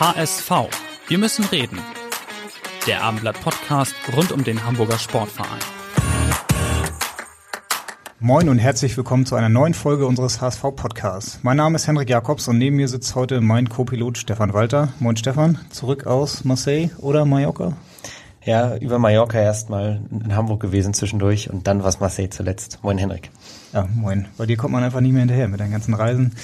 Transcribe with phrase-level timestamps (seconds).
[0.00, 0.50] HSV.
[1.08, 1.78] Wir müssen reden.
[2.86, 5.60] Der Abendblatt Podcast rund um den Hamburger Sportverein.
[8.18, 11.40] Moin und herzlich willkommen zu einer neuen Folge unseres HSV Podcasts.
[11.42, 14.88] Mein Name ist Henrik Jakobs und neben mir sitzt heute mein Co-Pilot Stefan Walter.
[15.00, 17.76] Moin Stefan, zurück aus Marseille oder Mallorca?
[18.44, 22.78] Ja, über Mallorca erstmal in Hamburg gewesen zwischendurch und dann was Marseille zuletzt.
[22.82, 23.30] Moin Henrik.
[23.74, 24.28] Ja, moin.
[24.38, 26.34] Bei dir kommt man einfach nicht mehr hinterher mit den ganzen Reisen.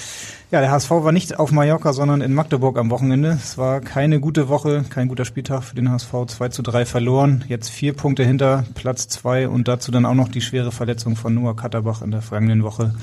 [0.50, 3.30] Ja, der HSV war nicht auf Mallorca, sondern in Magdeburg am Wochenende.
[3.30, 6.12] Es war keine gute Woche, kein guter Spieltag für den HSV.
[6.26, 10.28] 2 zu 3 verloren, jetzt vier Punkte hinter Platz zwei und dazu dann auch noch
[10.28, 12.94] die schwere Verletzung von Noah Katterbach in der vergangenen Woche,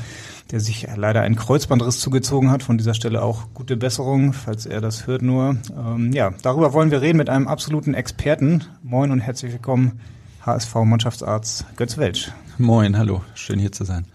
[0.51, 2.63] der sich leider einen Kreuzbandriss zugezogen hat.
[2.63, 5.57] Von dieser Stelle auch gute Besserung, falls er das hört nur.
[5.75, 8.63] Ähm, ja, darüber wollen wir reden mit einem absoluten Experten.
[8.83, 9.99] Moin und herzlich willkommen,
[10.45, 12.31] HSV-Mannschaftsarzt Götz Welsch.
[12.57, 14.05] Moin, hallo, schön hier zu sein.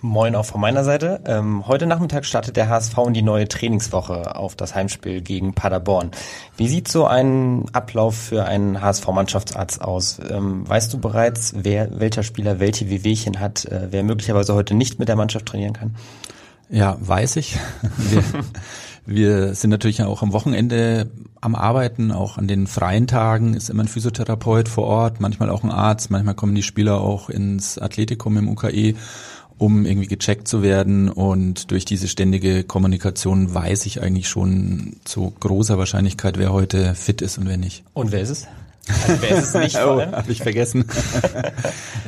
[0.00, 1.20] Moin auch von meiner Seite.
[1.26, 6.12] Ähm, heute Nachmittag startet der HSV in die neue Trainingswoche auf das Heimspiel gegen Paderborn.
[6.56, 10.20] Wie sieht so ein Ablauf für einen HSV-Mannschaftsarzt aus?
[10.30, 15.00] Ähm, weißt du bereits, wer, welcher Spieler welche Wehwehchen hat, äh, wer möglicherweise heute nicht
[15.00, 15.96] mit der Mannschaft trainieren kann?
[16.70, 17.58] Ja, weiß ich.
[18.10, 18.22] Wir,
[19.10, 21.10] wir sind natürlich auch am Wochenende
[21.40, 25.64] am Arbeiten, auch an den freien Tagen ist immer ein Physiotherapeut vor Ort, manchmal auch
[25.64, 28.96] ein Arzt, manchmal kommen die Spieler auch ins Athletikum im UKE
[29.58, 31.08] um irgendwie gecheckt zu werden.
[31.08, 37.20] Und durch diese ständige Kommunikation weiß ich eigentlich schon zu großer Wahrscheinlichkeit, wer heute fit
[37.20, 37.84] ist und wer nicht.
[37.92, 38.46] Und wer ist es?
[38.88, 39.76] Also wer ist es nicht?
[39.84, 40.86] oh, habe ich vergessen.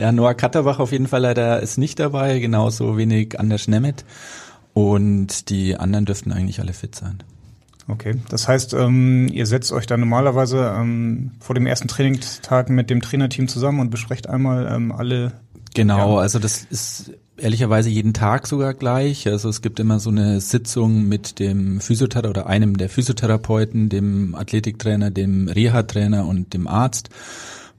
[0.01, 4.05] ja, Noah Katterbach auf jeden Fall leider ist nicht dabei, genauso wenig Anders Nemeth.
[4.73, 7.23] Und die anderen dürften eigentlich alle fit sein.
[7.89, 12.89] Okay, das heißt, ähm, ihr setzt euch dann normalerweise ähm, vor dem ersten Trainingstag mit
[12.89, 15.33] dem Trainerteam zusammen und besprecht einmal ähm, alle.
[15.75, 16.23] Genau, ja.
[16.23, 19.27] also das ist ehrlicherweise jeden Tag sogar gleich.
[19.27, 24.35] Also es gibt immer so eine Sitzung mit dem Physiotherapeuten oder einem der Physiotherapeuten, dem
[24.35, 27.11] Athletiktrainer, dem Reha-Trainer und dem Arzt,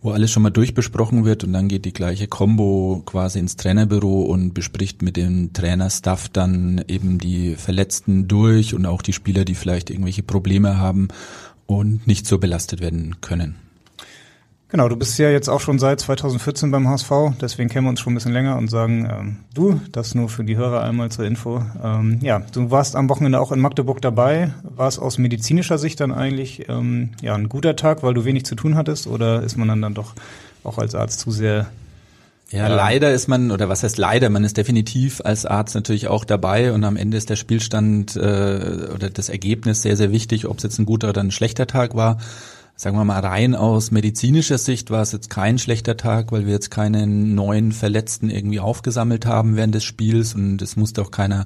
[0.02, 4.24] wo alles schon mal durchbesprochen wird und dann geht die gleiche Combo quasi ins Trainerbüro
[4.24, 9.56] und bespricht mit dem Trainerstaff dann eben die Verletzten durch und auch die Spieler, die
[9.56, 11.10] vielleicht irgendwelche Probleme haben
[11.68, 13.56] und nicht so belastet werden können.
[14.72, 17.12] Genau, du bist ja jetzt auch schon seit 2014 beim HSV,
[17.42, 20.46] deswegen kennen wir uns schon ein bisschen länger und sagen, ähm, du, das nur für
[20.46, 21.62] die Hörer einmal zur Info.
[21.84, 24.54] Ähm, ja, du warst am Wochenende auch in Magdeburg dabei.
[24.64, 28.46] War es aus medizinischer Sicht dann eigentlich ähm, ja ein guter Tag, weil du wenig
[28.46, 30.14] zu tun hattest, oder ist man dann dann doch
[30.64, 31.68] auch als Arzt zu sehr
[32.50, 36.26] ja, leider ist man, oder was heißt leider, man ist definitiv als Arzt natürlich auch
[36.26, 40.58] dabei und am Ende ist der Spielstand äh, oder das Ergebnis sehr, sehr wichtig, ob
[40.58, 42.18] es jetzt ein guter oder ein schlechter Tag war
[42.82, 46.54] sagen wir mal rein aus medizinischer Sicht war es jetzt kein schlechter Tag, weil wir
[46.54, 51.46] jetzt keine neuen Verletzten irgendwie aufgesammelt haben während des Spiels und es musste auch keiner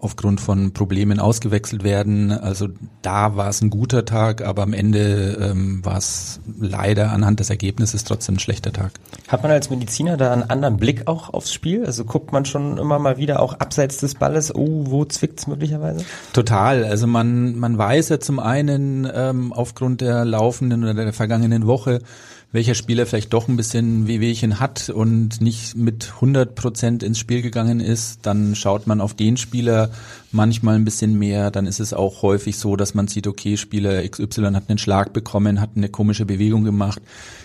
[0.00, 2.32] aufgrund von Problemen ausgewechselt werden.
[2.32, 2.68] Also
[3.02, 7.50] da war es ein guter Tag, aber am Ende ähm, war es leider anhand des
[7.50, 8.92] Ergebnisses trotzdem ein schlechter Tag.
[9.28, 11.84] Hat man als Mediziner da einen anderen Blick auch aufs Spiel?
[11.84, 16.04] Also guckt man schon immer mal wieder auch abseits des Balles, oh, wo zwickt's möglicherweise?
[16.32, 16.84] Total.
[16.84, 22.00] Also man, man weiß ja zum einen ähm, aufgrund der laufenden oder der vergangenen Woche,
[22.50, 27.42] welcher Spieler vielleicht doch ein bisschen Wehwehchen hat und nicht mit 100 Prozent ins Spiel
[27.42, 29.90] gegangen ist, dann schaut man auf den Spieler
[30.32, 31.50] manchmal ein bisschen mehr.
[31.50, 35.12] Dann ist es auch häufig so, dass man sieht, okay, Spieler XY hat einen Schlag
[35.12, 37.02] bekommen, hat eine komische Bewegung gemacht,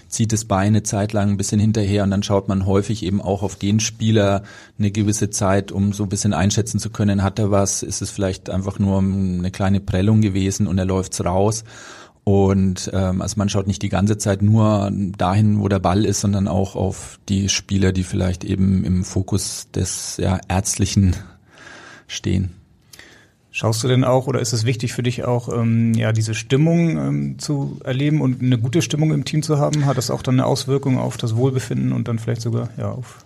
[0.08, 3.22] zieht das Bein eine Zeit lang ein bisschen hinterher und dann schaut man häufig eben
[3.22, 4.44] auch auf den Spieler
[4.80, 8.10] eine gewisse Zeit, um so ein bisschen einschätzen zu können, hat er was, ist es
[8.10, 11.66] vielleicht einfach nur eine kleine Prellung gewesen und er läuft's raus.
[12.24, 16.22] Und ähm, also man schaut nicht die ganze Zeit nur dahin, wo der Ball ist,
[16.22, 21.16] sondern auch auf die Spieler, die vielleicht eben im Fokus des ja, Ärztlichen
[22.08, 22.52] stehen.
[23.52, 26.98] Schaust du denn auch oder ist es wichtig für dich auch, ähm, ja, diese Stimmung
[26.98, 29.86] ähm, zu erleben und eine gute Stimmung im Team zu haben?
[29.86, 33.26] Hat das auch dann eine Auswirkung auf das Wohlbefinden und dann vielleicht sogar ja auf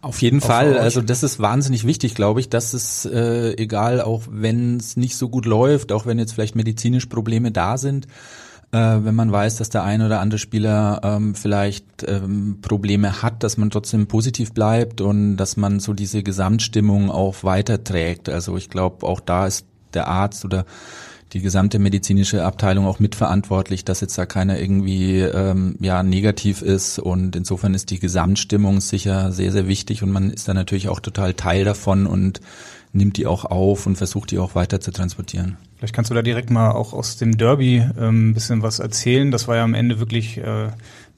[0.00, 4.22] auf jeden Fall, also das ist wahnsinnig wichtig, glaube ich, dass es äh, egal, auch
[4.30, 8.06] wenn es nicht so gut läuft, auch wenn jetzt vielleicht medizinisch Probleme da sind,
[8.70, 13.42] äh, wenn man weiß, dass der ein oder andere Spieler ähm, vielleicht ähm, Probleme hat,
[13.42, 18.28] dass man trotzdem positiv bleibt und dass man so diese Gesamtstimmung auch weiterträgt.
[18.28, 20.64] Also ich glaube, auch da ist der Arzt oder
[21.32, 26.98] die gesamte medizinische Abteilung auch mitverantwortlich, dass jetzt da keiner irgendwie ähm, ja negativ ist
[26.98, 31.00] und insofern ist die Gesamtstimmung sicher sehr sehr wichtig und man ist da natürlich auch
[31.00, 32.40] total Teil davon und
[32.92, 35.56] nimmt die auch auf und versucht die auch weiter zu transportieren.
[35.76, 39.30] Vielleicht kannst du da direkt mal auch aus dem Derby ähm, ein bisschen was erzählen.
[39.30, 40.68] Das war ja am Ende wirklich äh,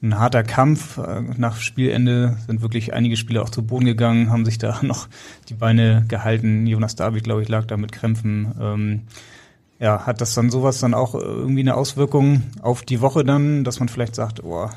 [0.03, 0.97] ein harter Kampf.
[0.97, 5.07] Äh, nach Spielende sind wirklich einige Spieler auch zu Boden gegangen, haben sich da noch
[5.49, 6.67] die Beine gehalten.
[6.67, 8.53] Jonas David, glaube ich, lag da mit Krämpfen.
[8.59, 9.01] Ähm,
[9.81, 13.79] ja, hat das dann sowas dann auch irgendwie eine Auswirkung auf die Woche dann, dass
[13.79, 14.69] man vielleicht sagt, oh,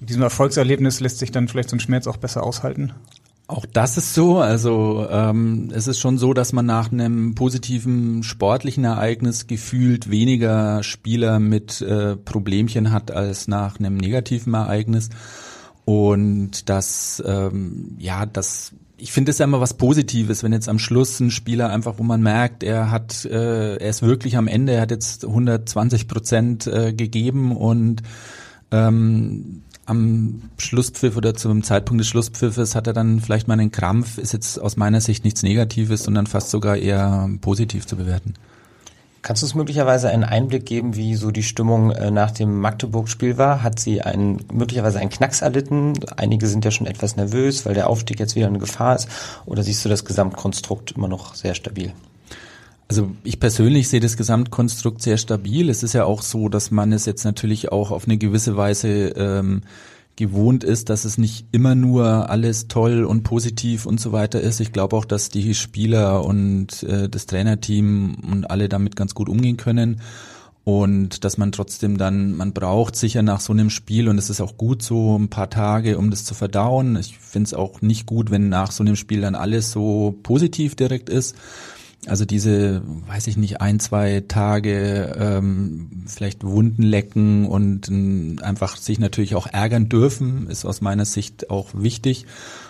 [0.00, 2.92] mit diesem Erfolgserlebnis lässt sich dann vielleicht so ein Schmerz auch besser aushalten?
[3.46, 4.38] Auch das ist so.
[4.38, 10.82] Also ähm, es ist schon so, dass man nach einem positiven sportlichen Ereignis gefühlt weniger
[10.82, 15.08] Spieler mit äh, Problemchen hat als nach einem negativen Ereignis.
[15.84, 20.78] Und das, ähm, ja, das, ich finde es ja immer was Positives, wenn jetzt am
[20.78, 24.72] Schluss ein Spieler einfach, wo man merkt, er hat, äh, er ist wirklich am Ende,
[24.72, 28.02] er hat jetzt 120 Prozent äh, gegeben und
[28.70, 34.18] ähm, am Schlusspfiff oder zum Zeitpunkt des Schlusspfiffes hat er dann vielleicht mal einen Krampf,
[34.18, 38.34] ist jetzt aus meiner Sicht nichts Negatives, sondern fast sogar eher positiv zu bewerten.
[39.28, 43.36] Kannst du uns möglicherweise einen Einblick geben, wie so die Stimmung äh, nach dem Magdeburg-Spiel
[43.36, 43.62] war?
[43.62, 45.92] Hat sie einen, möglicherweise einen Knacks erlitten?
[46.16, 49.06] Einige sind ja schon etwas nervös, weil der Aufstieg jetzt wieder eine Gefahr ist.
[49.44, 51.92] Oder siehst du das Gesamtkonstrukt immer noch sehr stabil?
[52.88, 55.68] Also ich persönlich sehe das Gesamtkonstrukt sehr stabil.
[55.68, 59.08] Es ist ja auch so, dass man es jetzt natürlich auch auf eine gewisse Weise
[59.10, 59.60] ähm,
[60.18, 64.60] gewohnt ist, dass es nicht immer nur alles toll und positiv und so weiter ist.
[64.60, 69.28] Ich glaube auch, dass die Spieler und äh, das Trainerteam und alle damit ganz gut
[69.28, 70.00] umgehen können
[70.64, 74.42] und dass man trotzdem dann, man braucht sicher nach so einem Spiel und es ist
[74.42, 76.96] auch gut so ein paar Tage, um das zu verdauen.
[76.96, 80.74] Ich finde es auch nicht gut, wenn nach so einem Spiel dann alles so positiv
[80.74, 81.36] direkt ist.
[82.06, 88.76] Also diese, weiß ich nicht, ein, zwei Tage ähm, vielleicht Wunden lecken und ähm, einfach
[88.76, 92.24] sich natürlich auch ärgern dürfen, ist aus meiner Sicht auch wichtig,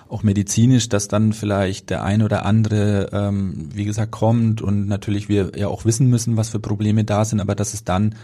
[0.09, 5.29] auch medizinisch, dass dann vielleicht der ein oder andere, ähm, wie gesagt, kommt und natürlich
[5.29, 8.15] wir ja auch wissen müssen, was für Probleme da sind, aber dass es dann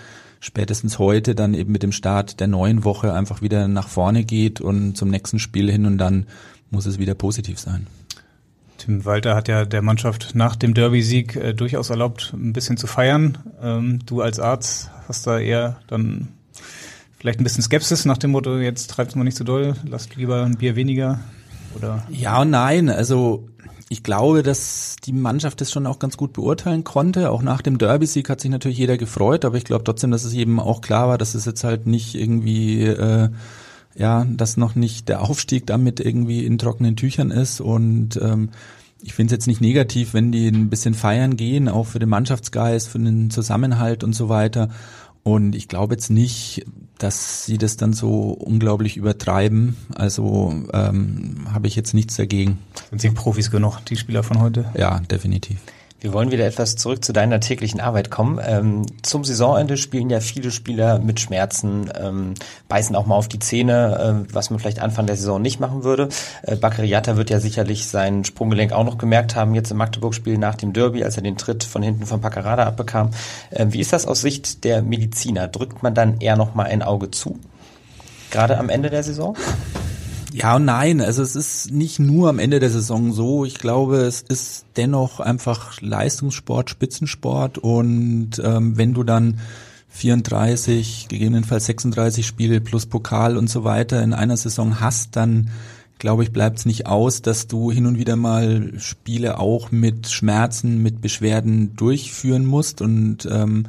[0.41, 4.63] spätestens heute dann eben mit dem Start der neuen Woche einfach wieder nach vorne geht
[4.63, 6.27] und zum nächsten Spiel hin und dann
[6.71, 7.87] muss es wieder positiv sein.
[8.85, 12.87] Tim Walter hat ja der Mannschaft nach dem Derby-Sieg äh, durchaus erlaubt, ein bisschen zu
[12.87, 13.39] feiern.
[13.63, 16.29] Ähm, du als Arzt hast da eher dann
[17.19, 20.43] vielleicht ein bisschen Skepsis nach dem Motto, jetzt treibt's mal nicht so doll, lasst lieber
[20.43, 21.21] ein Bier weniger
[21.75, 22.05] oder?
[22.11, 23.49] Ja und nein, also
[23.89, 27.31] ich glaube, dass die Mannschaft das schon auch ganz gut beurteilen konnte.
[27.31, 30.35] Auch nach dem Derby-Sieg hat sich natürlich jeder gefreut, aber ich glaube trotzdem, dass es
[30.35, 33.31] eben auch klar war, dass es jetzt halt nicht irgendwie äh,
[33.97, 38.51] ja, dass noch nicht der Aufstieg damit irgendwie in trockenen Tüchern ist und ähm,
[39.05, 42.09] ich finde es jetzt nicht negativ, wenn die ein bisschen feiern gehen, auch für den
[42.09, 44.71] Mannschaftsgeist, für den Zusammenhalt und so weiter.
[45.23, 46.65] Und ich glaube jetzt nicht,
[46.99, 49.77] dass sie das dann so unglaublich übertreiben.
[49.95, 52.59] Also ähm, habe ich jetzt nichts dagegen.
[52.91, 54.67] Sind sie Profis genug, die Spieler von heute?
[54.77, 55.59] Ja, definitiv.
[56.05, 58.39] Wir wollen wieder etwas zurück zu deiner täglichen Arbeit kommen.
[58.47, 62.35] Ähm, zum Saisonende spielen ja viele Spieler mit Schmerzen, ähm,
[62.69, 65.83] beißen auch mal auf die Zähne, äh, was man vielleicht Anfang der Saison nicht machen
[65.83, 66.11] würde.
[66.43, 70.57] Äh, Bakariata wird ja sicherlich sein Sprunggelenk auch noch gemerkt haben, jetzt im Magdeburg-Spiel nach
[70.57, 73.13] dem Derby, als er den Tritt von hinten von Paccarada abbekam.
[73.49, 75.49] Äh, wie ist das aus Sicht der Mediziner?
[75.49, 77.39] Drückt man dann eher noch mal ein Auge zu?
[78.31, 79.39] Gerade am Ende der Saison?
[80.35, 83.45] Ja und nein, also es ist nicht nur am Ende der Saison so.
[83.45, 89.39] Ich glaube, es ist dennoch einfach Leistungssport, Spitzensport und ähm, wenn du dann
[89.91, 95.51] 34, gegebenenfalls 36 Spiele plus Pokal und so weiter in einer Saison hast, dann
[96.01, 100.09] glaube ich, bleibt es nicht aus, dass du hin und wieder mal Spiele auch mit
[100.09, 103.67] Schmerzen, mit Beschwerden durchführen musst und ähm,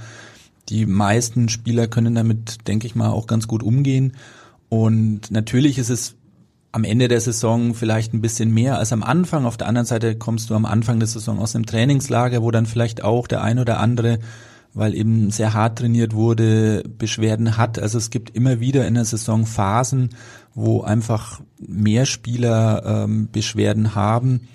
[0.69, 4.13] die meisten Spieler können damit, denke ich mal, auch ganz gut umgehen.
[4.67, 6.15] Und natürlich ist es
[6.75, 9.45] am Ende der Saison vielleicht ein bisschen mehr als am Anfang.
[9.45, 12.65] Auf der anderen Seite kommst du am Anfang der Saison aus einem Trainingslager, wo dann
[12.65, 14.19] vielleicht auch der ein oder andere,
[14.73, 17.79] weil eben sehr hart trainiert wurde, Beschwerden hat.
[17.79, 20.09] Also es gibt immer wieder in der Saison Phasen,
[20.53, 24.49] wo einfach mehr Spieler ähm, Beschwerden haben,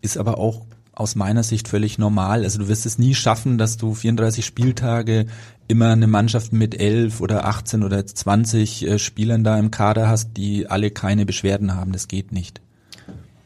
[0.00, 0.64] ist aber auch
[0.94, 2.42] aus meiner Sicht völlig normal.
[2.42, 5.26] Also du wirst es nie schaffen, dass du 34 Spieltage
[5.68, 10.36] immer eine Mannschaft mit elf oder 18 oder 20 äh, Spielern da im Kader hast,
[10.36, 11.92] die alle keine Beschwerden haben.
[11.92, 12.60] Das geht nicht.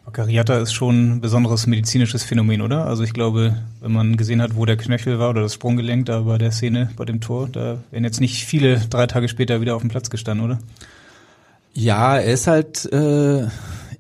[0.04, 2.86] Bakariata ist schon ein besonderes medizinisches Phänomen, oder?
[2.86, 6.22] Also ich glaube, wenn man gesehen hat, wo der Knöchel war oder das Sprunggelenk da
[6.22, 9.76] bei der Szene, bei dem Tor, da wären jetzt nicht viele drei Tage später wieder
[9.76, 10.58] auf dem Platz gestanden, oder?
[11.74, 13.46] Ja, er ist halt, äh,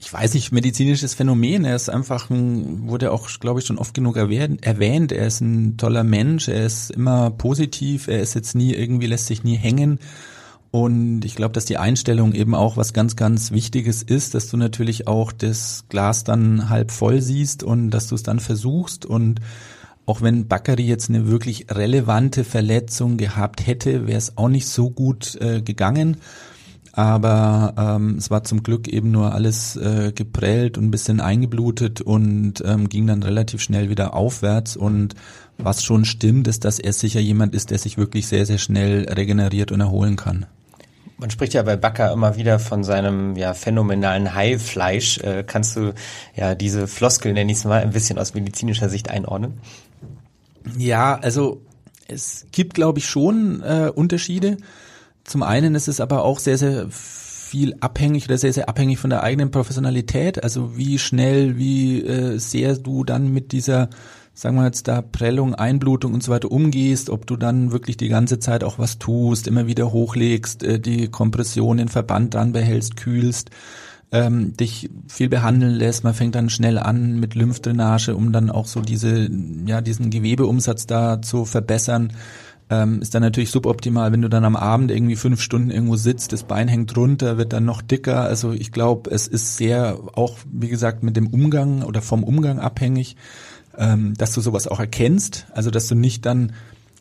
[0.00, 1.64] ich weiß nicht, medizinisches Phänomen.
[1.64, 5.12] Er ist einfach ein, wurde auch, glaube ich, schon oft genug erwähnt.
[5.12, 9.26] Er ist ein toller Mensch, er ist immer positiv, er ist jetzt nie irgendwie, lässt
[9.26, 9.98] sich nie hängen.
[10.70, 14.56] Und ich glaube, dass die Einstellung eben auch was ganz, ganz Wichtiges ist, dass du
[14.56, 19.04] natürlich auch das Glas dann halb voll siehst und dass du es dann versuchst.
[19.04, 19.40] Und
[20.06, 24.90] auch wenn Bakary jetzt eine wirklich relevante Verletzung gehabt hätte, wäre es auch nicht so
[24.90, 26.16] gut äh, gegangen.
[27.00, 32.02] Aber ähm, es war zum Glück eben nur alles äh, geprellt und ein bisschen eingeblutet
[32.02, 34.76] und ähm, ging dann relativ schnell wieder aufwärts.
[34.76, 35.14] Und
[35.56, 39.08] was schon stimmt, ist, dass er sicher jemand ist, der sich wirklich sehr, sehr schnell
[39.08, 40.44] regeneriert und erholen kann.
[41.16, 45.20] Man spricht ja bei Bakker immer wieder von seinem ja, phänomenalen Haifleisch.
[45.20, 45.94] Äh, kannst du
[46.36, 49.54] ja diese Floskel, nenne ich es mal, ein bisschen aus medizinischer Sicht einordnen?
[50.76, 51.62] Ja, also
[52.08, 54.58] es gibt, glaube ich, schon äh, Unterschiede.
[55.24, 59.10] Zum einen ist es aber auch sehr, sehr viel abhängig oder sehr, sehr abhängig von
[59.10, 60.42] der eigenen Professionalität.
[60.42, 63.90] Also wie schnell, wie äh, sehr du dann mit dieser
[64.40, 68.08] sagen wir jetzt da Prellung, Einblutung und so weiter umgehst, ob du dann wirklich die
[68.08, 72.96] ganze Zeit auch was tust, immer wieder hochlegst, äh, die Kompression, den Verband dran behältst,
[72.96, 73.50] kühlst,
[74.12, 76.04] ähm, dich viel behandeln lässt.
[76.04, 79.28] Man fängt dann schnell an mit Lymphdrainage, um dann auch so diese,
[79.66, 82.12] ja, diesen Gewebeumsatz da zu verbessern.
[82.70, 86.32] Ähm, ist dann natürlich suboptimal, wenn du dann am Abend irgendwie fünf Stunden irgendwo sitzt,
[86.32, 88.22] das Bein hängt runter, wird dann noch dicker.
[88.22, 92.60] Also ich glaube, es ist sehr auch, wie gesagt, mit dem Umgang oder vom Umgang
[92.60, 93.16] abhängig
[93.80, 96.52] ähm, dass du sowas auch erkennst, also dass du nicht dann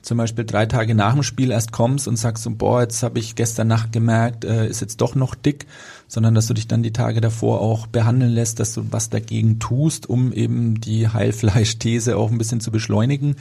[0.02, 3.20] zum Beispiel drei Tage nach dem Spiel erst kommst und sagst so, boah, jetzt habe
[3.20, 5.66] ich gestern Nacht gemerkt, äh, ist jetzt doch noch dick,
[6.08, 9.60] sondern dass du dich dann die Tage davor auch behandeln lässt, dass du was dagegen
[9.60, 13.36] tust, um eben die Heilfleischthese auch ein bisschen zu beschleunigen.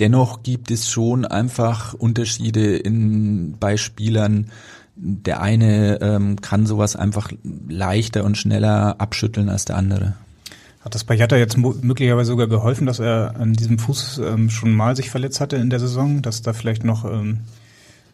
[0.00, 4.50] Dennoch gibt es schon einfach Unterschiede in, bei Spielern.
[4.96, 7.30] Der eine ähm, kann sowas einfach
[7.68, 10.14] leichter und schneller abschütteln als der andere.
[10.84, 14.74] Hat das bei Jatta jetzt möglicherweise sogar geholfen, dass er an diesem Fuß ähm, schon
[14.74, 17.40] mal sich verletzt hatte in der Saison, dass da vielleicht noch, ähm,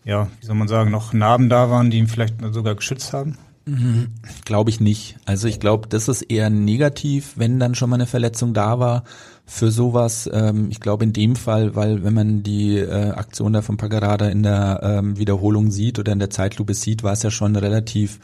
[0.05, 3.37] ja, wie soll man sagen, noch Narben da waren, die ihn vielleicht sogar geschützt haben?
[3.67, 4.09] Mhm,
[4.45, 5.17] glaube ich nicht.
[5.25, 9.05] Also ich glaube, das ist eher negativ, wenn dann schon mal eine Verletzung da war
[9.51, 10.31] für sowas.
[10.33, 14.29] Ähm, ich glaube in dem Fall, weil wenn man die äh, Aktion da von Pagarada
[14.29, 18.21] in der ähm, Wiederholung sieht oder in der Zeitlupe sieht, war es ja schon relativ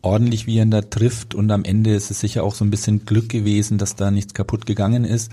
[0.00, 3.04] ordentlich, wie er da trifft und am Ende ist es sicher auch so ein bisschen
[3.04, 5.30] Glück gewesen, dass da nichts kaputt gegangen ist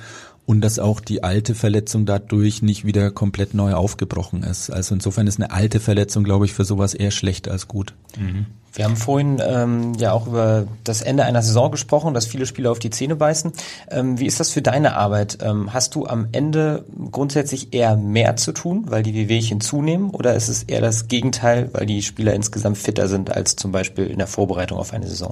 [0.50, 4.72] und dass auch die alte Verletzung dadurch nicht wieder komplett neu aufgebrochen ist.
[4.72, 7.94] Also insofern ist eine alte Verletzung, glaube ich, für sowas eher schlecht als gut.
[8.18, 8.48] Mhm.
[8.74, 12.72] Wir haben vorhin ähm, ja auch über das Ende einer Saison gesprochen, dass viele Spieler
[12.72, 13.52] auf die Zähne beißen.
[13.92, 15.38] Ähm, wie ist das für deine Arbeit?
[15.44, 20.34] Ähm, hast du am Ende grundsätzlich eher mehr zu tun, weil die Wehwehchen zunehmen, oder
[20.34, 24.18] ist es eher das Gegenteil, weil die Spieler insgesamt fitter sind als zum Beispiel in
[24.18, 25.32] der Vorbereitung auf eine Saison?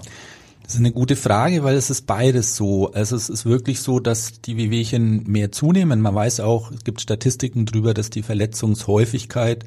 [0.68, 2.92] Das ist eine gute Frage, weil es ist beides so.
[2.92, 6.02] Also es ist wirklich so, dass die Wehwehchen mehr zunehmen.
[6.02, 9.64] Man weiß auch, es gibt Statistiken darüber, dass die Verletzungshäufigkeit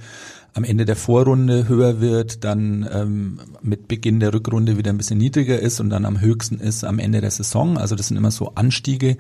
[0.52, 5.16] am Ende der Vorrunde höher wird, dann ähm, mit Beginn der Rückrunde wieder ein bisschen
[5.16, 7.78] niedriger ist und dann am höchsten ist am Ende der Saison.
[7.78, 9.16] Also das sind immer so Anstiege,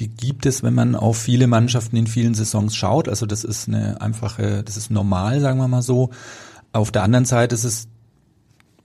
[0.00, 3.08] die gibt es, wenn man auf viele Mannschaften in vielen Saisons schaut.
[3.08, 6.10] Also das ist eine einfache, das ist normal, sagen wir mal so.
[6.72, 7.88] Auf der anderen Seite ist es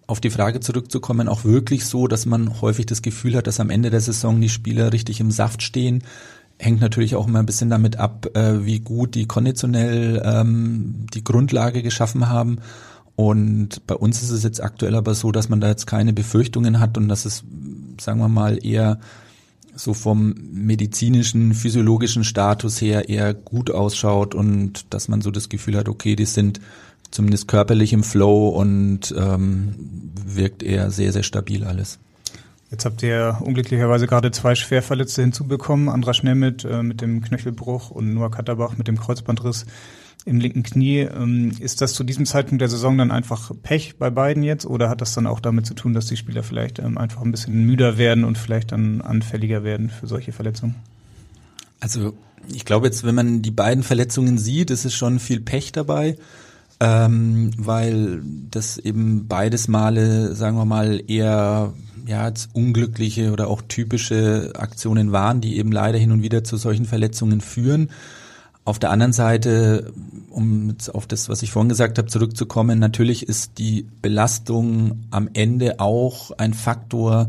[0.09, 3.69] auf die Frage zurückzukommen, auch wirklich so, dass man häufig das Gefühl hat, dass am
[3.69, 6.03] Ende der Saison die Spieler richtig im Saft stehen.
[6.57, 11.23] Hängt natürlich auch immer ein bisschen damit ab, äh, wie gut die konditionell ähm, die
[11.23, 12.57] Grundlage geschaffen haben.
[13.15, 16.79] Und bei uns ist es jetzt aktuell aber so, dass man da jetzt keine Befürchtungen
[16.79, 17.43] hat und dass es,
[18.01, 18.99] sagen wir mal, eher
[19.75, 25.77] so vom medizinischen, physiologischen Status her eher gut ausschaut und dass man so das Gefühl
[25.77, 26.59] hat, okay, die sind
[27.11, 29.75] zumindest körperlich im Flow und ähm,
[30.25, 31.99] wirkt eher sehr, sehr stabil alles.
[32.71, 35.89] Jetzt habt ihr unglücklicherweise gerade zwei Schwerverletzte hinzubekommen.
[35.89, 39.65] Andra Schnellmit äh, mit dem Knöchelbruch und Noah Katterbach mit dem Kreuzbandriss
[40.25, 40.99] im linken Knie.
[40.99, 44.87] Ähm, ist das zu diesem Zeitpunkt der Saison dann einfach Pech bei beiden jetzt oder
[44.87, 47.65] hat das dann auch damit zu tun, dass die Spieler vielleicht ähm, einfach ein bisschen
[47.65, 50.75] müder werden und vielleicht dann anfälliger werden für solche Verletzungen?
[51.79, 52.13] Also
[52.53, 56.17] ich glaube jetzt, wenn man die beiden Verletzungen sieht, ist es schon viel Pech dabei
[56.79, 58.21] ähm, weil
[58.51, 61.73] das eben beides Male, sagen wir mal, eher
[62.05, 66.85] ja, unglückliche oder auch typische Aktionen waren, die eben leider hin und wieder zu solchen
[66.85, 67.89] Verletzungen führen.
[68.65, 69.93] Auf der anderen Seite,
[70.29, 75.29] um jetzt auf das, was ich vorhin gesagt habe, zurückzukommen, natürlich ist die Belastung am
[75.33, 77.27] Ende auch ein Faktor,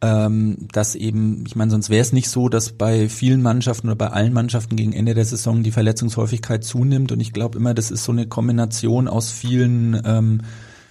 [0.00, 3.96] ähm, dass eben, ich meine, sonst wäre es nicht so, dass bei vielen Mannschaften oder
[3.96, 7.12] bei allen Mannschaften gegen Ende der Saison die Verletzungshäufigkeit zunimmt.
[7.12, 10.42] Und ich glaube immer, das ist so eine Kombination aus vielen ähm,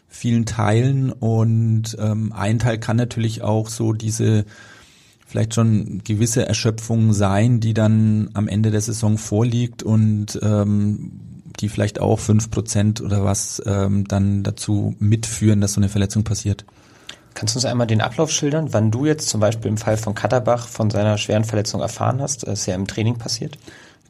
[0.08, 4.46] vielen Teilen und ähm, ein Teil kann natürlich auch so diese
[5.26, 11.12] vielleicht schon gewisse Erschöpfung sein, die dann am Ende der Saison vorliegt und ähm,
[11.60, 16.24] die vielleicht auch fünf Prozent oder was ähm, dann dazu mitführen, dass so eine Verletzung
[16.24, 16.66] passiert.
[17.38, 20.16] Kannst du uns einmal den Ablauf schildern, wann du jetzt zum Beispiel im Fall von
[20.16, 22.48] Katterbach von seiner schweren Verletzung erfahren hast?
[22.48, 23.60] Das ist ja im Training passiert.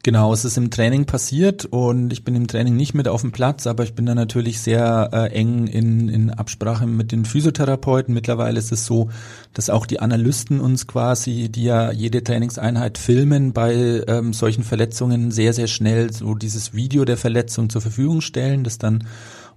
[0.02, 3.34] Genau, es ist im Training passiert und ich bin im Training nicht mit auf dem
[3.34, 8.14] Platz, aber ich bin da natürlich sehr äh, eng in, in Absprache mit den Physiotherapeuten.
[8.14, 9.10] Mittlerweile ist es so,
[9.54, 15.32] dass auch die Analysten uns quasi, die ja jede Trainingseinheit filmen, bei ähm, solchen Verletzungen
[15.32, 19.04] sehr, sehr schnell so dieses Video der Verletzung zur Verfügung stellen, das dann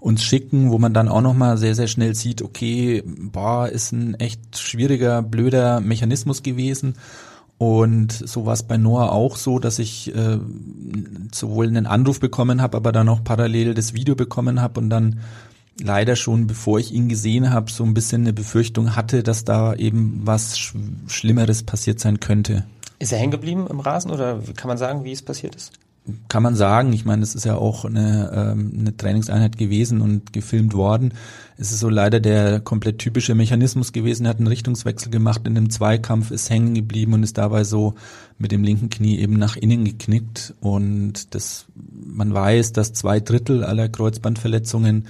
[0.01, 4.15] uns schicken, wo man dann auch nochmal sehr, sehr schnell sieht, okay, boah, ist ein
[4.15, 6.95] echt schwieriger, blöder Mechanismus gewesen
[7.61, 10.39] und so war es bei Noah auch so, dass ich äh,
[11.31, 15.21] sowohl einen Anruf bekommen habe, aber dann auch parallel das Video bekommen habe und dann
[15.79, 19.75] leider schon, bevor ich ihn gesehen habe, so ein bisschen eine Befürchtung hatte, dass da
[19.75, 20.75] eben was Sch
[21.07, 22.65] Schlimmeres passiert sein könnte.
[22.99, 25.73] Ist er hängen geblieben im Rasen oder kann man sagen, wie es passiert ist?
[26.29, 26.93] Kann man sagen.
[26.93, 31.13] Ich meine, es ist ja auch eine, ähm, eine Trainingseinheit gewesen und gefilmt worden.
[31.57, 34.25] Es ist so leider der komplett typische Mechanismus gewesen.
[34.25, 37.95] Er hat einen Richtungswechsel gemacht in dem Zweikampf, ist hängen geblieben und ist dabei so
[38.39, 40.55] mit dem linken Knie eben nach innen geknickt.
[40.61, 45.07] Und das, man weiß, dass zwei Drittel aller Kreuzbandverletzungen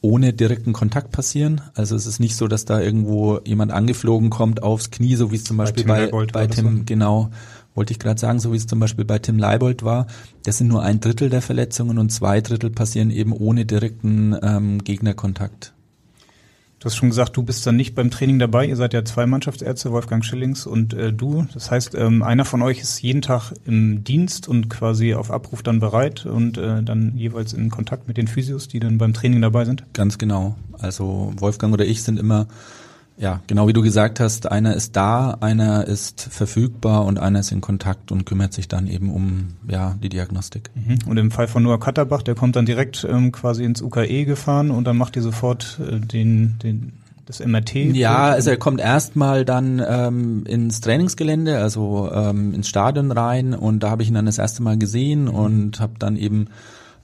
[0.00, 1.60] ohne direkten Kontakt passieren.
[1.74, 5.36] Also es ist nicht so, dass da irgendwo jemand angeflogen kommt aufs Knie, so wie
[5.36, 6.82] es zum Beispiel bei, bei, bei Tim, so.
[6.84, 7.30] genau,
[7.78, 10.08] wollte ich gerade sagen, so wie es zum Beispiel bei Tim Leibold war,
[10.42, 14.82] das sind nur ein Drittel der Verletzungen und zwei Drittel passieren eben ohne direkten ähm,
[14.82, 15.74] Gegnerkontakt.
[16.80, 18.66] Du hast schon gesagt, du bist dann nicht beim Training dabei.
[18.66, 21.46] Ihr seid ja zwei Mannschaftsärzte, Wolfgang Schillings und äh, du.
[21.54, 25.62] Das heißt, ähm, einer von euch ist jeden Tag im Dienst und quasi auf Abruf
[25.62, 29.40] dann bereit und äh, dann jeweils in Kontakt mit den Physios, die dann beim Training
[29.40, 29.84] dabei sind?
[29.92, 30.56] Ganz genau.
[30.72, 32.48] Also Wolfgang oder ich sind immer
[33.18, 37.50] ja, genau wie du gesagt hast, einer ist da, einer ist verfügbar und einer ist
[37.50, 40.70] in Kontakt und kümmert sich dann eben um ja die Diagnostik.
[40.74, 40.98] Mhm.
[41.06, 44.70] Und im Fall von Noah Katterbach, der kommt dann direkt ähm, quasi ins UKE gefahren
[44.70, 46.92] und dann macht ihr sofort äh, den, den
[47.28, 47.74] das MRT?
[47.94, 53.82] Ja, also er kommt erstmal dann ähm, ins Trainingsgelände, also ähm, ins Stadion rein und
[53.82, 56.46] da habe ich ihn dann das erste Mal gesehen und habe dann eben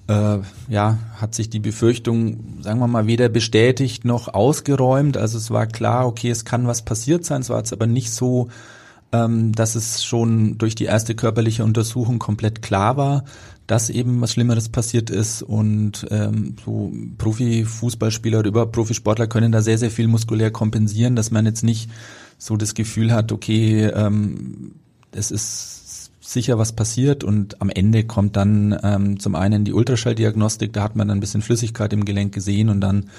[0.06, 0.38] äh,
[0.68, 5.16] ja, hat sich die Befürchtung, sagen wir mal, weder bestätigt noch ausgeräumt.
[5.16, 7.40] Also es war klar, okay, es kann was passiert sein.
[7.40, 8.48] Es war jetzt aber nicht so,
[9.12, 13.24] ähm, dass es schon durch die erste körperliche Untersuchung komplett klar war,
[13.66, 15.42] dass eben was Schlimmeres passiert ist.
[15.42, 21.30] Und ähm, so Profifußballspieler oder überhaupt Profisportler können da sehr, sehr viel muskulär kompensieren, dass
[21.30, 21.90] man jetzt nicht
[22.36, 24.72] so das Gefühl hat, okay, ähm,
[25.12, 25.83] es ist
[26.24, 30.96] sicher, was passiert und am Ende kommt dann ähm, zum einen die Ultraschalldiagnostik, da hat
[30.96, 33.10] man dann ein bisschen Flüssigkeit im Gelenk gesehen und dann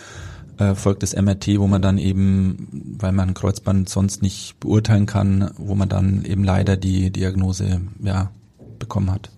[0.58, 5.52] äh, folgt das MRT, wo man dann eben, weil man Kreuzband sonst nicht beurteilen kann,
[5.58, 8.32] wo man dann eben leider die Diagnose ja
[8.80, 9.30] bekommen hat.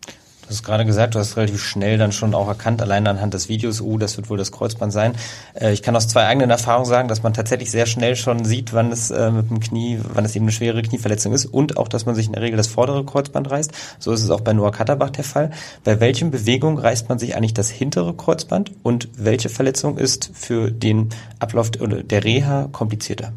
[0.47, 3.49] Du hast gerade gesagt, du hast relativ schnell dann schon auch erkannt, allein anhand des
[3.49, 5.13] Videos, uh, das wird wohl das Kreuzband sein.
[5.53, 8.71] Äh, ich kann aus zwei eigenen Erfahrungen sagen, dass man tatsächlich sehr schnell schon sieht,
[8.71, 11.89] wann es äh, mit dem Knie, wann es eben eine schwere Knieverletzung ist und auch,
[11.89, 13.73] dass man sich in der Regel das vordere Kreuzband reißt.
[13.99, 15.51] So ist es auch bei Noah Katterbach der Fall.
[15.83, 20.71] Bei welchen Bewegungen reißt man sich eigentlich das hintere Kreuzband und welche Verletzung ist für
[20.71, 23.33] den Ablauf der Reha komplizierter?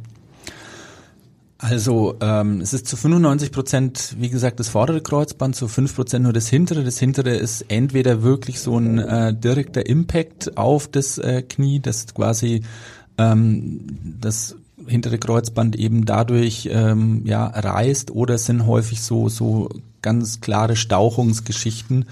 [1.63, 6.23] Also ähm, es ist zu 95 Prozent, wie gesagt, das vordere Kreuzband, zu 5 Prozent
[6.23, 6.83] nur das hintere.
[6.85, 12.15] Das hintere ist entweder wirklich so ein äh, direkter Impact auf das äh, Knie, das
[12.15, 12.63] quasi
[13.19, 13.87] ähm,
[14.23, 19.69] das hintere Kreuzband eben dadurch ähm, ja reißt, oder es sind häufig so so
[20.01, 22.07] ganz klare Stauchungsgeschichten.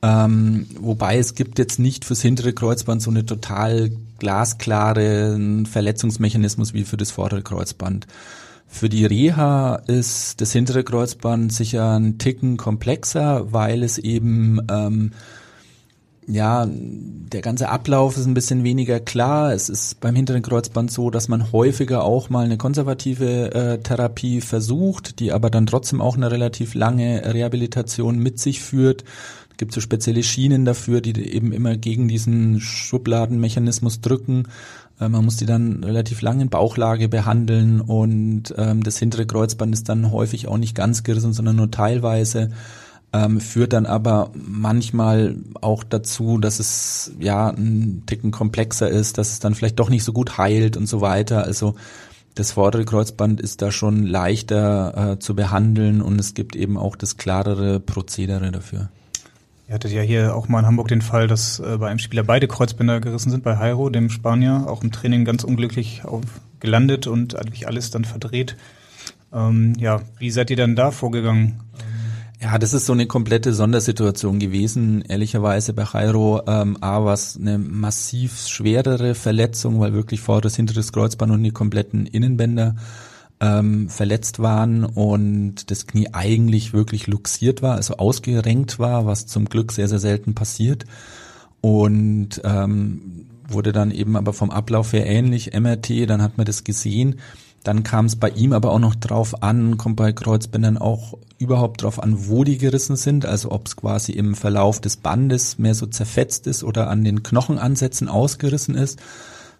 [0.00, 5.38] Ähm, wobei es gibt jetzt nicht fürs hintere Kreuzband so eine total glasklare
[5.70, 8.06] Verletzungsmechanismus wie für das vordere Kreuzband.
[8.66, 15.12] Für die Reha ist das hintere Kreuzband sicher ein Ticken komplexer, weil es eben ähm,
[16.28, 19.52] ja, der ganze Ablauf ist ein bisschen weniger klar.
[19.52, 24.40] Es ist beim hinteren Kreuzband so, dass man häufiger auch mal eine konservative äh, Therapie
[24.40, 29.04] versucht, die aber dann trotzdem auch eine relativ lange Rehabilitation mit sich führt.
[29.52, 34.48] Es gibt so spezielle Schienen dafür, die eben immer gegen diesen Schubladenmechanismus drücken.
[35.00, 39.74] Äh, man muss die dann relativ lange in Bauchlage behandeln und ähm, das hintere Kreuzband
[39.74, 42.50] ist dann häufig auch nicht ganz gerissen, sondern nur teilweise.
[43.12, 49.30] Ähm, führt dann aber manchmal auch dazu, dass es ja ein Ticken komplexer ist, dass
[49.30, 51.44] es dann vielleicht doch nicht so gut heilt und so weiter.
[51.44, 51.76] Also
[52.34, 56.96] das vordere Kreuzband ist da schon leichter äh, zu behandeln und es gibt eben auch
[56.96, 58.90] das klarere Prozedere dafür.
[59.68, 62.22] Ihr hattet ja hier auch mal in Hamburg den Fall, dass äh, bei einem Spieler
[62.22, 66.22] beide Kreuzbänder gerissen sind, bei Jairo, dem Spanier, auch im Training ganz unglücklich auf,
[66.60, 68.56] gelandet und eigentlich alles dann verdreht.
[69.32, 71.60] Ähm, ja, wie seid ihr dann da vorgegangen?
[72.40, 76.42] Ja, das ist so eine komplette Sondersituation gewesen, ehrlicherweise bei Jairo.
[76.46, 82.06] Ähm, A, was eine massiv schwerere Verletzung, weil wirklich vorderes, hinteres Kreuzband und die kompletten
[82.06, 82.76] Innenbänder
[83.40, 89.46] ähm, verletzt waren und das Knie eigentlich wirklich luxiert war, also ausgerenkt war, was zum
[89.46, 90.84] Glück sehr, sehr selten passiert.
[91.60, 96.64] Und ähm, wurde dann eben aber vom Ablauf her ähnlich, MRT, dann hat man das
[96.64, 97.16] gesehen.
[97.62, 101.82] Dann kam es bei ihm aber auch noch drauf an, kommt bei Kreuzbändern auch überhaupt
[101.82, 105.74] drauf an, wo die gerissen sind, also ob es quasi im Verlauf des Bandes mehr
[105.74, 109.00] so zerfetzt ist oder an den Knochenansätzen ausgerissen ist.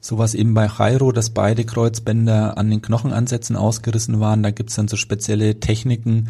[0.07, 4.45] So was eben bei Jairo, dass beide Kreuzbänder an den Knochenansätzen ausgerissen waren.
[4.45, 6.29] Da gibt's dann so spezielle Techniken,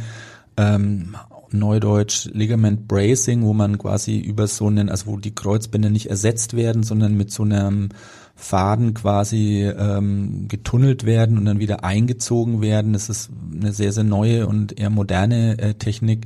[0.57, 1.15] ähm,
[1.51, 6.57] Neudeutsch Ligament Bracing, wo man quasi über so einen, also wo die Kreuzbänder nicht ersetzt
[6.57, 7.91] werden, sondern mit so einem
[8.35, 12.95] Faden quasi ähm, getunnelt werden und dann wieder eingezogen werden.
[12.95, 16.25] Das ist eine sehr, sehr neue und eher moderne äh, Technik,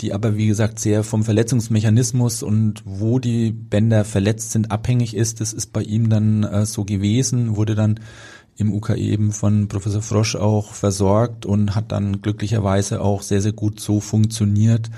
[0.00, 5.40] die aber wie gesagt sehr vom Verletzungsmechanismus und wo die Bänder verletzt sind abhängig ist.
[5.40, 8.00] Das ist bei ihm dann äh, so gewesen, wurde dann
[8.56, 13.52] im UKE eben von Professor Frosch auch versorgt und hat dann glücklicherweise auch sehr, sehr
[13.52, 14.90] gut so funktioniert.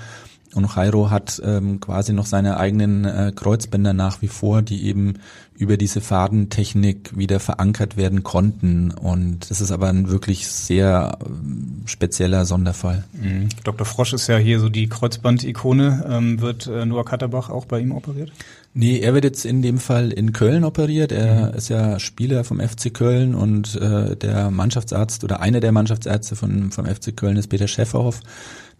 [0.53, 5.15] Und Jairo hat ähm, quasi noch seine eigenen äh, Kreuzbänder nach wie vor, die eben
[5.55, 8.91] über diese Fadentechnik wieder verankert werden konnten.
[8.91, 13.03] Und das ist aber ein wirklich sehr äh, spezieller Sonderfall.
[13.13, 13.49] Mhm.
[13.63, 13.85] Dr.
[13.85, 16.05] Frosch ist ja hier so die Kreuzband-Ikone.
[16.09, 18.31] Ähm, wird äh, Noah Katterbach auch bei ihm operiert?
[18.75, 21.11] Nee, er wird jetzt in dem Fall in Köln operiert.
[21.11, 21.57] Er mhm.
[21.57, 26.71] ist ja Spieler vom FC Köln und äh, der Mannschaftsarzt oder einer der Mannschaftsärzte von,
[26.71, 28.21] vom FC Köln ist Peter Schäferhoff,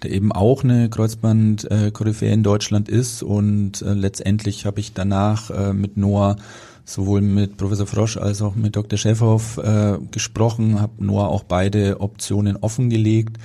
[0.03, 3.23] der eben auch eine Kreuzband-Koryphäe in Deutschland ist.
[3.23, 6.35] Und äh, letztendlich habe ich danach äh, mit Noah
[6.85, 8.99] sowohl mit Professor Frosch als auch mit Dr.
[8.99, 13.37] Schäferhoff äh, gesprochen, habe Noah auch beide Optionen offengelegt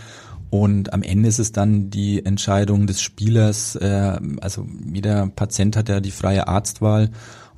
[0.50, 5.88] und am Ende ist es dann die Entscheidung des Spielers, äh, also jeder Patient hat
[5.88, 7.10] ja die freie Arztwahl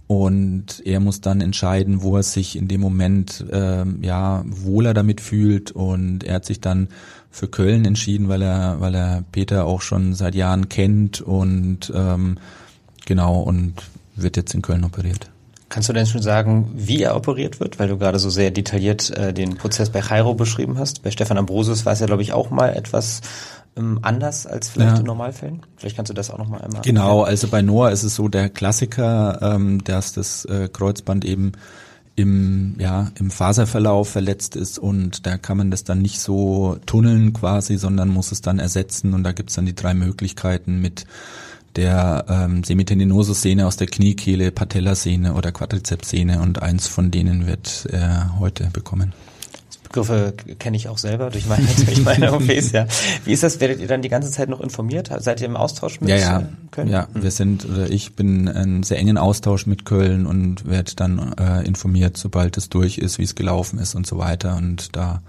[0.09, 5.21] und er muss dann entscheiden, wo er sich in dem Moment äh, ja wohler damit
[5.21, 6.89] fühlt und er hat sich dann
[7.31, 12.39] für Köln entschieden, weil er weil er Peter auch schon seit Jahren kennt und ähm,
[13.07, 13.75] genau und
[14.17, 15.31] wird jetzt in Köln operiert.
[15.69, 17.79] Kannst du denn schon sagen, wie er operiert wird?
[17.79, 21.05] Weil du gerade so sehr detailliert äh, den Prozess bei Jairo beschrieben hast.
[21.05, 23.21] Bei Stefan Ambrosius war es ja, glaube ich, auch mal etwas
[23.77, 24.99] ähm, anders als vielleicht ja.
[24.99, 25.63] in Normalfällen.
[25.77, 26.83] Vielleicht kannst du das auch noch mal einmal.
[26.83, 31.53] Genau, also bei Noah ist es so der Klassiker, ähm, dass das äh, Kreuzband eben
[32.21, 37.33] im, ja, im Faserverlauf verletzt ist und da kann man das dann nicht so tunneln
[37.33, 41.07] quasi, sondern muss es dann ersetzen und da gibt's dann die drei Möglichkeiten mit
[41.77, 48.39] der ähm, Semitendinosus-Sehne aus der Kniekehle, Patellasehne oder Quadrizepssehne und eins von denen wird er
[48.39, 49.13] heute bekommen.
[49.91, 52.87] Begriffe kenne ich auch selber durch meine, durch meine OPs, ja.
[53.25, 53.59] Wie ist das?
[53.59, 55.11] Werdet ihr dann die ganze Zeit noch informiert?
[55.19, 56.49] Seid ihr im Austausch mit ja, ja.
[56.71, 56.89] Köln?
[56.89, 57.23] Ja, mhm.
[57.25, 61.67] wir sind, oder ich bin in sehr engen Austausch mit Köln und werde dann äh,
[61.67, 64.57] informiert, sobald es durch ist, wie es gelaufen ist und so weiter.
[64.57, 65.23] Und da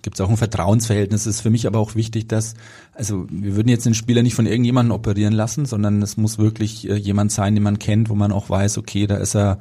[0.00, 1.26] gibt es auch ein Vertrauensverhältnis.
[1.26, 2.54] Es ist für mich aber auch wichtig, dass,
[2.94, 6.88] also wir würden jetzt den Spieler nicht von irgendjemandem operieren lassen, sondern es muss wirklich
[6.88, 9.58] äh, jemand sein, den man kennt, wo man auch weiß, okay, da ist er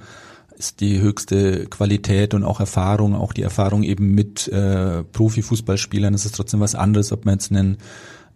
[0.59, 6.13] ist die höchste Qualität und auch Erfahrung, auch die Erfahrung eben mit äh, Profifußballspielern.
[6.13, 7.77] Es ist trotzdem was anderes, ob man jetzt einen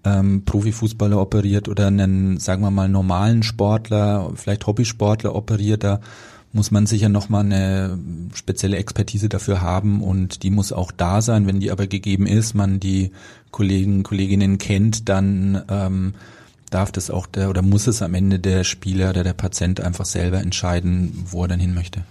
[0.06, 5.84] ähm, Profifußballer operiert oder einen, sagen wir mal, normalen Sportler, vielleicht Hobbysportler operiert.
[5.84, 6.00] Da
[6.54, 8.00] muss man sicher nochmal eine
[8.34, 11.46] spezielle Expertise dafür haben und die muss auch da sein.
[11.46, 13.12] Wenn die aber gegeben ist, man die
[13.52, 16.14] Kollegen, Kolleginnen kennt, dann ähm,
[16.74, 20.06] darf das auch der oder muss es am Ende der Spieler oder der Patient einfach
[20.06, 22.04] selber entscheiden, wo er dann hin möchte.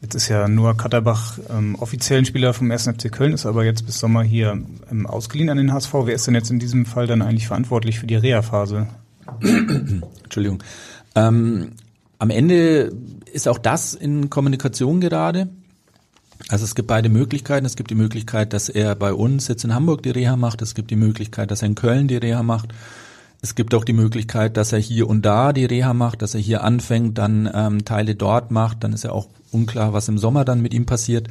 [0.00, 2.84] Jetzt ist ja Noah Katterbach ähm, offiziell ein Spieler vom 1.
[2.84, 5.92] FC Köln, ist aber jetzt bis Sommer hier ähm, ausgeliehen an den HSV.
[6.04, 8.86] Wer ist denn jetzt in diesem Fall dann eigentlich verantwortlich für die Reha-Phase?
[9.42, 10.62] Entschuldigung.
[11.16, 11.72] Ähm,
[12.20, 12.92] am Ende
[13.32, 15.48] ist auch das in Kommunikation gerade.
[16.48, 17.66] Also es gibt beide Möglichkeiten.
[17.66, 20.62] Es gibt die Möglichkeit, dass er bei uns jetzt in Hamburg die Reha macht.
[20.62, 22.72] Es gibt die Möglichkeit, dass er in Köln die Reha macht.
[23.40, 26.40] Es gibt auch die Möglichkeit, dass er hier und da die Reha macht, dass er
[26.40, 28.82] hier anfängt, dann ähm, Teile dort macht.
[28.82, 31.28] Dann ist ja auch unklar, was im Sommer dann mit ihm passiert.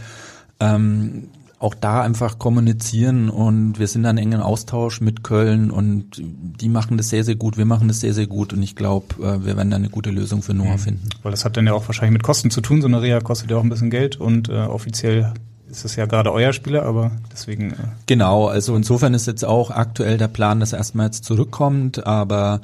[0.59, 1.27] Ähm,
[1.59, 6.97] auch da einfach kommunizieren und wir sind dann engen Austausch mit Köln und die machen
[6.97, 9.57] das sehr, sehr gut, wir machen das sehr, sehr gut und ich glaube, äh, wir
[9.57, 10.79] werden da eine gute Lösung für Noah mhm.
[10.79, 11.09] finden.
[11.23, 13.49] Weil das hat dann ja auch wahrscheinlich mit Kosten zu tun, so eine Reha kostet
[13.49, 15.33] ja auch ein bisschen Geld und äh, offiziell
[15.69, 17.71] ist es ja gerade euer Spieler, aber deswegen.
[17.71, 17.75] Äh
[18.05, 22.61] genau, also insofern ist jetzt auch aktuell der Plan, dass er erstmal jetzt zurückkommt, aber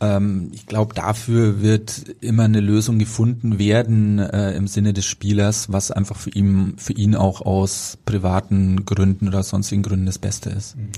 [0.00, 5.70] ähm, ich glaube, dafür wird immer eine Lösung gefunden werden äh, im Sinne des Spielers,
[5.70, 10.50] was einfach für ihn, für ihn auch aus privaten Gründen oder sonstigen Gründen das Beste
[10.50, 10.76] ist.
[10.76, 10.88] Mhm.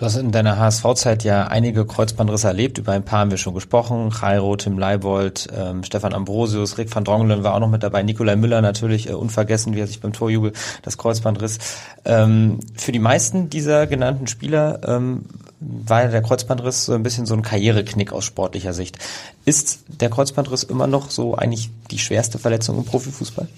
[0.00, 3.52] Du hast in deiner HSV-Zeit ja einige Kreuzbandrisse erlebt, über ein paar haben wir schon
[3.52, 4.10] gesprochen.
[4.18, 8.34] Jairo, Tim Leibold, ähm, Stefan Ambrosius, Rick van Drongelen war auch noch mit dabei, Nikolai
[8.34, 11.58] Müller natürlich, äh, unvergessen, wie er sich beim Torjubel das Kreuzband riss.
[12.06, 15.26] Ähm, für die meisten dieser genannten Spieler ähm,
[15.60, 18.98] war der Kreuzbandriss so ein bisschen so ein Karriereknick aus sportlicher Sicht.
[19.44, 23.48] Ist der Kreuzbandriss immer noch so eigentlich die schwerste Verletzung im Profifußball?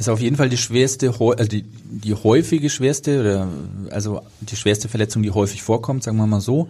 [0.00, 3.48] Ist auf jeden Fall die schwerste, also die, die häufige schwerste, oder
[3.90, 6.68] also die schwerste Verletzung, die häufig vorkommt, sagen wir mal so.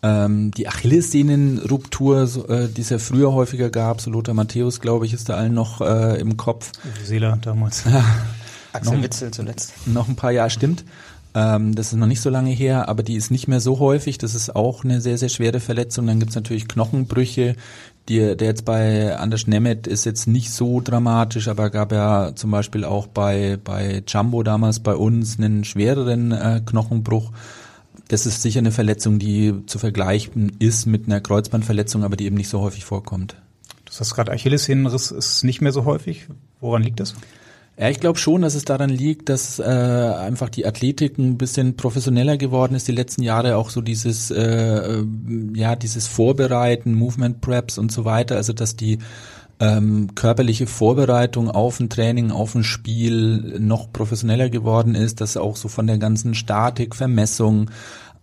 [0.00, 5.12] Ähm, die Achillessehnenruptur, äh, die es ja früher häufiger gab, so Lothar Matthäus, glaube ich,
[5.12, 6.70] ist da allen noch äh, im Kopf.
[7.04, 7.82] Seeler damals.
[8.72, 9.72] Axel Witzel zuletzt.
[9.86, 10.84] Noch ein paar Jahre, stimmt.
[11.34, 14.18] Ähm, das ist noch nicht so lange her, aber die ist nicht mehr so häufig.
[14.18, 16.06] Das ist auch eine sehr, sehr schwere Verletzung.
[16.06, 17.56] Dann gibt's natürlich Knochenbrüche,
[18.08, 22.50] die, der jetzt bei Anders Nemeth ist jetzt nicht so dramatisch, aber gab ja zum
[22.50, 27.30] Beispiel auch bei, bei Jumbo damals bei uns einen schwereren äh, Knochenbruch.
[28.08, 32.36] Das ist sicher eine Verletzung, die zu vergleichen ist mit einer Kreuzbandverletzung, aber die eben
[32.36, 33.36] nicht so häufig vorkommt.
[33.84, 36.26] Du hast gerade Achillessehnenriss ist nicht mehr so häufig.
[36.60, 37.14] Woran liegt das?
[37.80, 41.76] Ja, ich glaube schon, dass es daran liegt, dass äh, einfach die Athletik ein bisschen
[41.76, 45.06] professioneller geworden ist die letzten Jahre, auch so dieses äh, äh,
[45.54, 48.98] ja dieses Vorbereiten, Movement Preps und so weiter, also dass die
[49.60, 55.54] ähm, körperliche Vorbereitung auf ein Training, auf ein Spiel noch professioneller geworden ist, dass auch
[55.54, 57.70] so von der ganzen Statik, Vermessung,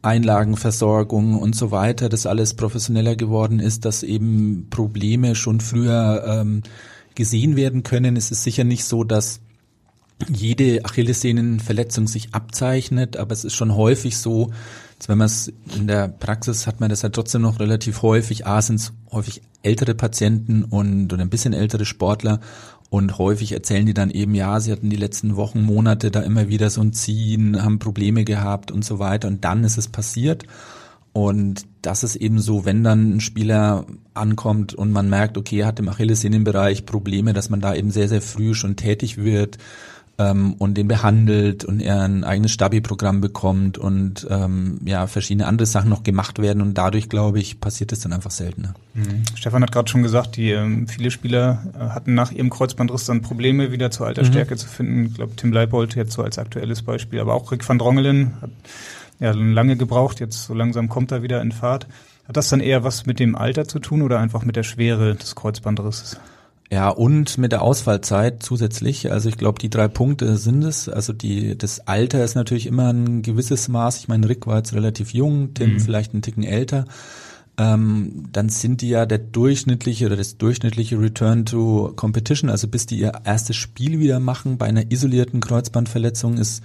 [0.02, 6.62] Einlagenversorgung und so weiter, das alles professioneller geworden ist, dass eben Probleme schon früher ähm,
[7.15, 8.18] gesehen werden können.
[8.18, 9.39] Es ist sicher nicht so, dass
[10.30, 14.51] jede Achillessehnenverletzung sich abzeichnet, aber es ist schon häufig so,
[15.08, 18.47] wenn man es in der Praxis hat man das halt trotzdem noch relativ häufig.
[18.47, 22.39] A sind es häufig ältere Patienten und oder ein bisschen ältere Sportler
[22.89, 26.47] und häufig erzählen die dann eben, ja, sie hatten die letzten Wochen, Monate da immer
[26.47, 30.45] wieder so ein Ziehen, haben Probleme gehabt und so weiter und dann ist es passiert.
[31.12, 35.67] Und das ist eben so, wenn dann ein Spieler ankommt und man merkt, okay, er
[35.67, 39.58] hat im Achillessehnenbereich Probleme, dass man da eben sehr, sehr früh schon tätig wird
[40.17, 45.65] ähm, und den behandelt und er ein eigenes Stabi-Programm bekommt und ähm, ja verschiedene andere
[45.65, 48.73] Sachen noch gemacht werden und dadurch glaube ich passiert es dann einfach seltener.
[48.93, 49.23] Mhm.
[49.36, 53.21] Stefan hat gerade schon gesagt, die ähm, viele Spieler äh, hatten nach ihrem Kreuzbandriss dann
[53.21, 54.60] Probleme wieder zur Altersstärke mhm.
[54.60, 55.06] zu finden.
[55.08, 58.51] Ich glaube Tim Leibold jetzt so als aktuelles Beispiel, aber auch Rick van Drongelen hat
[59.19, 61.88] ja lange gebraucht, jetzt so langsam kommt er wieder in Fahrt.
[62.28, 65.15] Hat das dann eher was mit dem Alter zu tun oder einfach mit der Schwere
[65.15, 66.19] des Kreuzbandrisses?
[66.71, 69.12] Ja, und mit der Ausfallzeit zusätzlich.
[69.12, 70.89] Also ich glaube, die drei Punkte sind es.
[70.89, 73.97] Also die, das Alter ist natürlich immer ein gewisses Maß.
[73.99, 75.80] Ich meine, Rick war jetzt relativ jung, Tim mhm.
[75.80, 76.86] vielleicht einen Ticken älter.
[77.58, 82.86] Ähm, dann sind die ja der durchschnittliche oder das durchschnittliche Return to Competition, also bis
[82.86, 86.63] die ihr erstes Spiel wieder machen bei einer isolierten Kreuzbandverletzung ist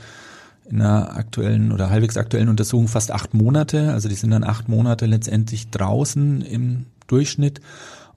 [0.69, 3.93] in einer aktuellen oder halbwegs aktuellen Untersuchung fast acht Monate.
[3.93, 7.61] Also die sind dann acht Monate letztendlich draußen im Durchschnitt.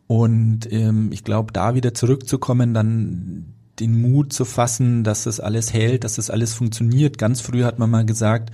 [0.07, 3.45] Und ähm, ich glaube, da wieder zurückzukommen, dann
[3.79, 7.17] den Mut zu fassen, dass das alles hält, dass das alles funktioniert.
[7.17, 8.51] Ganz früh hat man mal gesagt,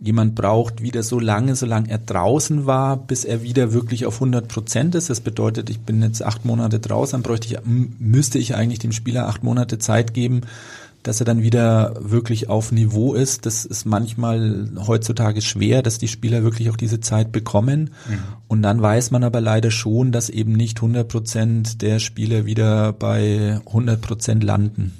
[0.00, 4.48] jemand braucht wieder so lange, solange er draußen war, bis er wieder wirklich auf 100
[4.48, 5.10] Prozent ist.
[5.10, 8.92] Das bedeutet, ich bin jetzt acht Monate draußen, dann bräuchte ich, müsste ich eigentlich dem
[8.92, 10.42] Spieler acht Monate Zeit geben,
[11.04, 13.46] dass er dann wieder wirklich auf Niveau ist.
[13.46, 17.90] Das ist manchmal heutzutage schwer, dass die Spieler wirklich auch diese Zeit bekommen.
[18.08, 18.18] Mhm.
[18.48, 22.92] Und dann weiß man aber leider schon, dass eben nicht 100 Prozent der Spieler wieder
[22.94, 24.94] bei 100 Prozent landen.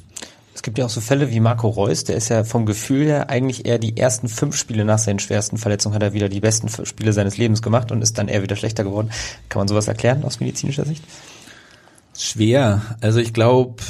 [0.54, 3.28] Es gibt ja auch so Fälle wie Marco Reus, der ist ja vom Gefühl her
[3.28, 6.68] eigentlich eher die ersten fünf Spiele nach seinen schwersten Verletzungen hat er wieder die besten
[6.86, 9.10] Spiele seines Lebens gemacht und ist dann eher wieder schlechter geworden.
[9.48, 11.02] Kann man sowas erklären aus medizinischer Sicht?
[12.16, 12.82] Schwer.
[13.00, 13.82] Also ich glaube,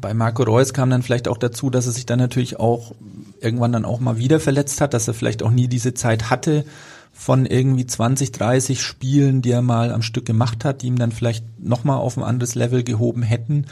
[0.00, 2.94] bei Marco Reus kam dann vielleicht auch dazu, dass er sich dann natürlich auch
[3.40, 6.64] irgendwann dann auch mal wieder verletzt hat, dass er vielleicht auch nie diese Zeit hatte
[7.12, 11.12] von irgendwie 20, 30 Spielen, die er mal am Stück gemacht hat, die ihm dann
[11.12, 13.66] vielleicht nochmal auf ein anderes Level gehoben hätten.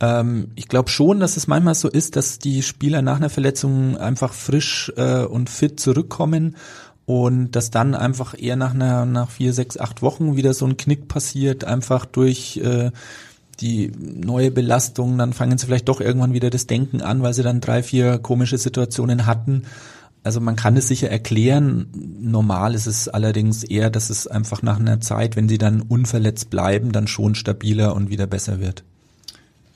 [0.00, 3.96] Ähm, ich glaube schon, dass es manchmal so ist, dass die Spieler nach einer Verletzung
[3.96, 6.56] einfach frisch äh, und fit zurückkommen
[7.06, 10.76] und dass dann einfach eher nach einer nach vier, sechs, acht Wochen wieder so ein
[10.76, 12.90] Knick passiert, einfach durch äh,
[13.60, 17.42] die neue Belastung, dann fangen sie vielleicht doch irgendwann wieder das Denken an, weil sie
[17.42, 19.62] dann drei, vier komische Situationen hatten.
[20.22, 21.86] Also man kann es sicher erklären.
[22.20, 26.50] Normal ist es allerdings eher, dass es einfach nach einer Zeit, wenn sie dann unverletzt
[26.50, 28.82] bleiben, dann schon stabiler und wieder besser wird.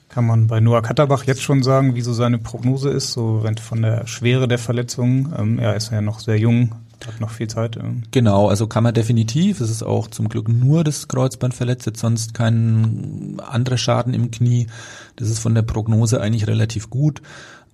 [0.09, 3.81] Kann man bei Noah Katterbach jetzt schon sagen, wie so seine Prognose ist, so von
[3.81, 5.33] der Schwere der Verletzung?
[5.39, 6.75] Ähm, er ist ja noch sehr jung,
[7.07, 7.77] hat noch viel Zeit.
[7.77, 8.03] Ähm.
[8.11, 9.61] Genau, also kann man definitiv.
[9.61, 14.31] Es ist auch zum Glück nur das Kreuzband verletzt, jetzt sonst kein anderer Schaden im
[14.31, 14.67] Knie.
[15.15, 17.21] Das ist von der Prognose eigentlich relativ gut.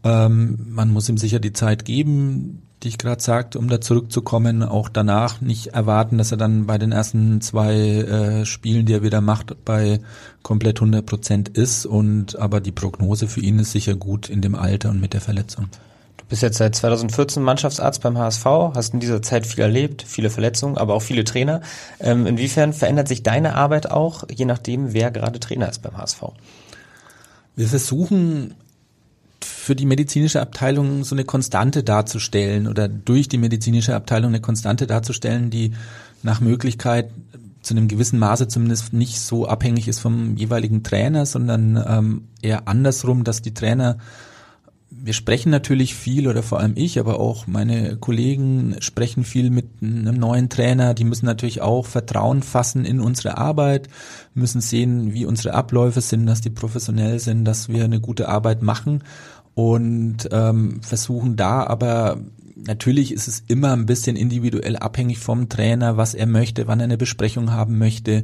[0.03, 4.61] Ähm, man muss ihm sicher die Zeit geben die ich gerade sagte, um da zurückzukommen,
[4.61, 9.01] auch danach nicht erwarten, dass er dann bei den ersten zwei äh, Spielen, die er
[9.01, 9.99] wieder macht, bei
[10.43, 11.87] komplett 100 Prozent ist.
[11.87, 15.21] Und aber die Prognose für ihn ist sicher gut in dem Alter und mit der
[15.21, 15.67] Verletzung.
[16.29, 20.77] Bist jetzt seit 2014 Mannschaftsarzt beim HSV, hast in dieser Zeit viel erlebt, viele Verletzungen,
[20.77, 21.61] aber auch viele Trainer.
[21.99, 26.23] Ähm, inwiefern verändert sich deine Arbeit auch, je nachdem, wer gerade Trainer ist beim HSV?
[27.55, 28.55] Wir versuchen
[29.41, 34.85] für die medizinische Abteilung so eine Konstante darzustellen oder durch die medizinische Abteilung eine Konstante
[34.85, 35.73] darzustellen, die
[36.23, 37.09] nach Möglichkeit
[37.61, 42.67] zu einem gewissen Maße zumindest nicht so abhängig ist vom jeweiligen Trainer, sondern ähm, eher
[42.67, 43.97] andersrum, dass die Trainer
[44.89, 49.67] wir sprechen natürlich viel oder vor allem ich, aber auch meine Kollegen sprechen viel mit
[49.81, 50.93] einem neuen Trainer.
[50.93, 53.89] Die müssen natürlich auch Vertrauen fassen in unsere Arbeit,
[54.33, 58.61] müssen sehen, wie unsere Abläufe sind, dass die professionell sind, dass wir eine gute Arbeit
[58.61, 59.03] machen
[59.55, 62.19] und ähm, versuchen da aber
[62.55, 66.85] natürlich ist es immer ein bisschen individuell abhängig vom Trainer, was er möchte, wann er
[66.85, 68.23] eine Besprechung haben möchte,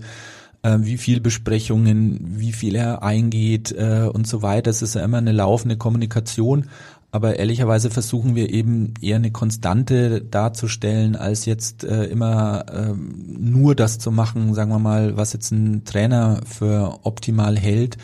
[0.63, 4.71] äh, wie viel Besprechungen, wie viel er eingeht äh, und so weiter.
[4.71, 6.69] Es ist ja immer eine laufende Kommunikation.
[7.12, 13.76] Aber ehrlicherweise versuchen wir eben eher eine Konstante darzustellen, als jetzt äh, immer äh, nur
[13.76, 17.97] das zu machen, sagen wir mal, was jetzt ein Trainer für optimal hält.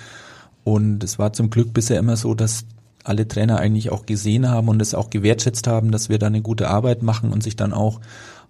[0.63, 2.65] Und es war zum Glück bisher immer so, dass
[3.03, 6.43] alle Trainer eigentlich auch gesehen haben und es auch gewertschätzt haben, dass wir da eine
[6.43, 8.01] gute Arbeit machen und sich dann auch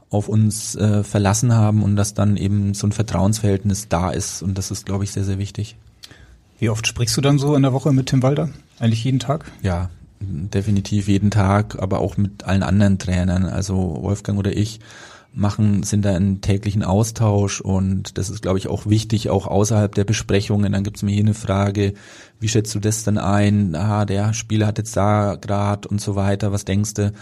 [0.09, 4.41] auf uns äh, verlassen haben und dass dann eben so ein Vertrauensverhältnis da ist.
[4.41, 5.75] Und das ist, glaube ich, sehr, sehr wichtig.
[6.57, 8.49] Wie oft sprichst du dann so in der Woche mit Tim Walter?
[8.79, 9.45] Eigentlich jeden Tag?
[9.61, 14.79] Ja, definitiv jeden Tag, aber auch mit allen anderen Trainern, also Wolfgang oder ich
[15.31, 19.93] machen, sind da in täglichen Austausch und das ist, glaube ich, auch wichtig, auch außerhalb
[19.93, 20.71] der Besprechungen.
[20.71, 21.93] Dann gibt's mir hier eine Frage,
[22.39, 23.75] wie schätzt du das denn ein?
[23.75, 27.13] Ah, der Spieler hat jetzt da grad und so weiter, was denkst du?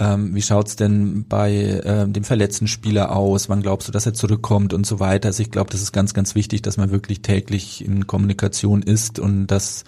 [0.00, 3.50] Ähm, wie schaut's denn bei äh, dem verletzten Spieler aus?
[3.50, 5.28] Wann glaubst du, dass er zurückkommt und so weiter?
[5.28, 9.18] Also ich glaube, das ist ganz, ganz wichtig, dass man wirklich täglich in Kommunikation ist
[9.18, 9.84] und dass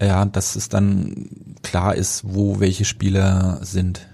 [0.00, 1.30] ja, dass es dann
[1.62, 4.06] klar ist, wo welche Spieler sind.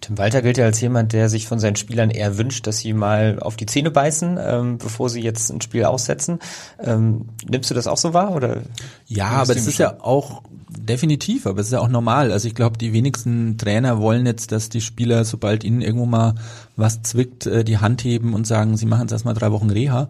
[0.00, 2.92] Tim Walter gilt ja als jemand, der sich von seinen Spielern eher wünscht, dass sie
[2.92, 6.38] mal auf die Zähne beißen, ähm, bevor sie jetzt ein Spiel aussetzen.
[6.82, 8.34] Ähm, nimmst du das auch so wahr?
[8.34, 8.62] Oder
[9.06, 12.32] ja, aber es ist ja auch definitiv, aber es ist ja auch normal.
[12.32, 16.34] Also ich glaube, die wenigsten Trainer wollen jetzt, dass die Spieler, sobald ihnen irgendwo mal
[16.76, 20.08] was zwickt, äh, die Hand heben und sagen, sie machen jetzt erstmal drei Wochen Reha.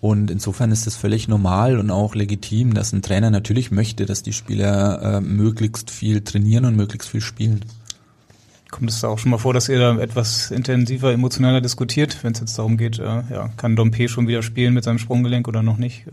[0.00, 4.22] Und insofern ist das völlig normal und auch legitim, dass ein Trainer natürlich möchte, dass
[4.22, 7.64] die Spieler äh, möglichst viel trainieren und möglichst viel spielen.
[8.70, 12.32] Kommt es da auch schon mal vor, dass ihr da etwas intensiver, emotionaler diskutiert, wenn
[12.32, 15.62] es jetzt darum geht, äh, ja, kann Dompe schon wieder spielen mit seinem Sprunggelenk oder
[15.62, 16.04] noch nicht?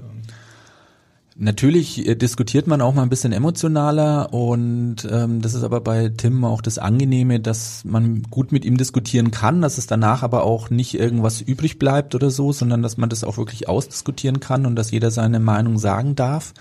[1.37, 6.07] Natürlich äh, diskutiert man auch mal ein bisschen emotionaler und ähm, das ist aber bei
[6.07, 10.43] Tim auch das Angenehme, dass man gut mit ihm diskutieren kann, dass es danach aber
[10.43, 14.65] auch nicht irgendwas übrig bleibt oder so, sondern dass man das auch wirklich ausdiskutieren kann
[14.65, 16.53] und dass jeder seine Meinung sagen darf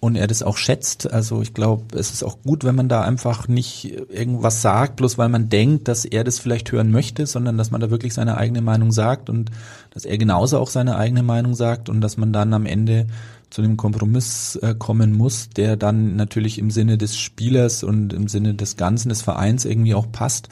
[0.00, 1.12] und er das auch schätzt.
[1.12, 5.18] Also ich glaube, es ist auch gut, wenn man da einfach nicht irgendwas sagt, bloß
[5.18, 8.38] weil man denkt, dass er das vielleicht hören möchte, sondern dass man da wirklich seine
[8.38, 9.50] eigene Meinung sagt und
[9.90, 13.06] dass er genauso auch seine eigene Meinung sagt und dass man dann am Ende
[13.50, 18.28] zu einem Kompromiss äh, kommen muss, der dann natürlich im Sinne des Spielers und im
[18.28, 20.48] Sinne des Ganzen des Vereins irgendwie auch passt.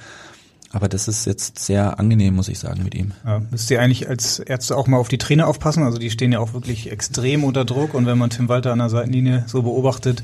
[0.71, 3.13] Aber das ist jetzt sehr angenehm, muss ich sagen, mit ihm.
[3.25, 5.83] Ja, müsst ihr eigentlich als Ärzte auch mal auf die Trainer aufpassen?
[5.83, 8.79] Also die stehen ja auch wirklich extrem unter Druck und wenn man Tim Walter an
[8.79, 10.23] der Seitenlinie so beobachtet,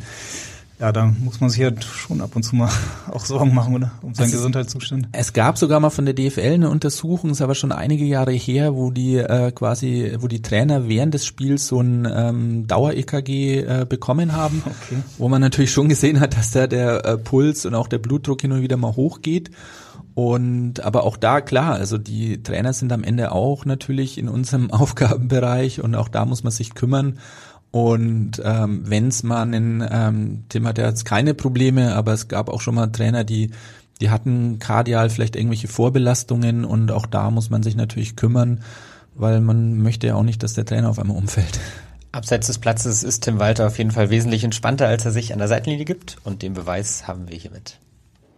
[0.81, 2.69] ja, da muss man sich ja schon ab und zu mal
[3.11, 3.93] auch Sorgen machen, oder?
[4.03, 5.09] Um seinen Gesundheitszustand.
[5.13, 8.75] Es gab sogar mal von der DFL eine Untersuchung, ist aber schon einige Jahre her,
[8.75, 13.87] wo die äh, quasi, wo die Trainer während des Spiels so ein ähm, Dauer-EKG äh,
[13.89, 15.01] bekommen haben, okay.
[15.17, 18.43] wo man natürlich schon gesehen hat, dass da der äh, Puls und auch der Blutdruck
[18.43, 19.51] hin und wieder mal hochgeht.
[20.15, 24.71] Und aber auch da klar, also die Trainer sind am Ende auch natürlich in unserem
[24.73, 27.19] Aufgabenbereich und auch da muss man sich kümmern.
[27.71, 32.29] Und ähm, wenn es mal einen, ähm, Tim hat ja jetzt keine Probleme, aber es
[32.29, 33.51] gab auch schon mal Trainer, die
[34.01, 38.63] die hatten kardial vielleicht irgendwelche Vorbelastungen und auch da muss man sich natürlich kümmern,
[39.15, 41.61] weil man möchte ja auch nicht, dass der Trainer auf einmal umfällt.
[42.13, 45.39] Abseits des Platzes ist Tim Walter auf jeden Fall wesentlich entspannter, als er sich an
[45.39, 47.79] der Seitenlinie gibt und den Beweis haben wir hiermit.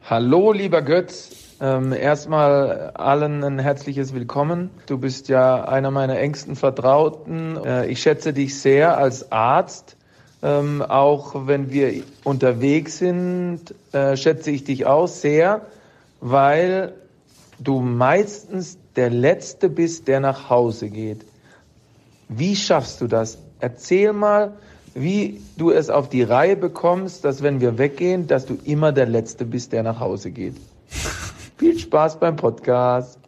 [0.03, 1.31] Hallo, lieber Götz.
[1.59, 4.71] Ähm, erstmal allen ein herzliches Willkommen.
[4.87, 7.57] Du bist ja einer meiner engsten Vertrauten.
[7.65, 9.97] Äh, ich schätze dich sehr als Arzt.
[10.43, 15.63] Ähm, auch wenn wir unterwegs sind, äh, schätze ich dich auch sehr,
[16.21, 16.93] weil
[17.59, 21.25] du meistens der Letzte bist, der nach Hause geht.
[22.29, 23.39] Wie schaffst du das?
[23.61, 24.53] Erzähl mal,
[24.95, 29.07] wie du es auf die Reihe bekommst, dass wenn wir weggehen, dass du immer der
[29.07, 30.57] Letzte bist, der nach Hause geht.
[31.59, 33.19] Viel Spaß beim Podcast.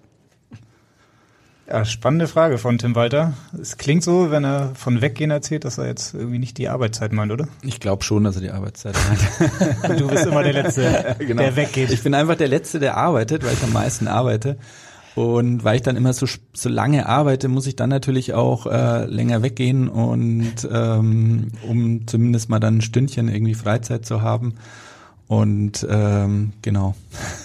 [1.66, 3.34] Ja, spannende Frage von Tim Walter.
[3.60, 7.12] Es klingt so, wenn er von Weggehen erzählt, dass er jetzt irgendwie nicht die Arbeitszeit
[7.12, 7.46] meint, oder?
[7.62, 10.00] Ich glaube schon, dass er die Arbeitszeit meint.
[10.00, 11.42] du bist immer der Letzte, genau.
[11.42, 11.90] der weggeht.
[11.90, 14.56] Ich bin einfach der Letzte, der arbeitet, weil ich am meisten arbeite.
[15.14, 19.04] Und weil ich dann immer so, so lange arbeite, muss ich dann natürlich auch äh,
[19.04, 24.54] länger weggehen und ähm, um zumindest mal dann ein Stündchen irgendwie Freizeit zu haben.
[25.28, 26.94] Und ähm, genau.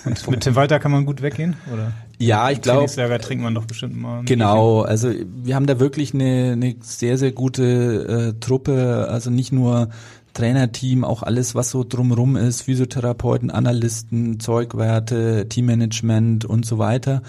[0.05, 1.91] Und mit Tim Walter kann man gut weggehen, oder?
[2.17, 2.79] Ja, ich glaube.
[2.79, 4.23] Trainingslager trinkt man doch bestimmt mal.
[4.23, 9.07] Genau, also wir haben da wirklich eine, eine sehr, sehr gute äh, Truppe.
[9.09, 9.89] Also nicht nur
[10.33, 17.21] Trainerteam, auch alles, was so drumrum ist, Physiotherapeuten, Analysten, Zeugwerte, Teammanagement und so weiter.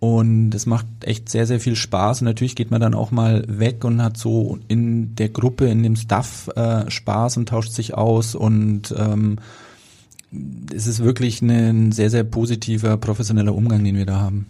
[0.00, 2.20] Und es macht echt sehr, sehr viel Spaß.
[2.20, 5.82] Und natürlich geht man dann auch mal weg und hat so in der Gruppe, in
[5.82, 9.38] dem Staff äh, Spaß und tauscht sich aus und ähm,
[10.74, 14.46] es ist wirklich ein sehr, sehr positiver, professioneller Umgang, den wir da haben.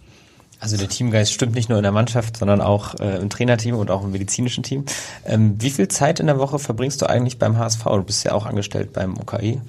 [0.59, 3.91] Also der Teamgeist stimmt nicht nur in der Mannschaft, sondern auch äh, im Trainerteam und
[3.91, 4.85] auch im medizinischen Team.
[5.25, 7.83] Ähm, wie viel Zeit in der Woche verbringst du eigentlich beim HSV?
[7.83, 9.61] Du bist ja auch angestellt beim UKI.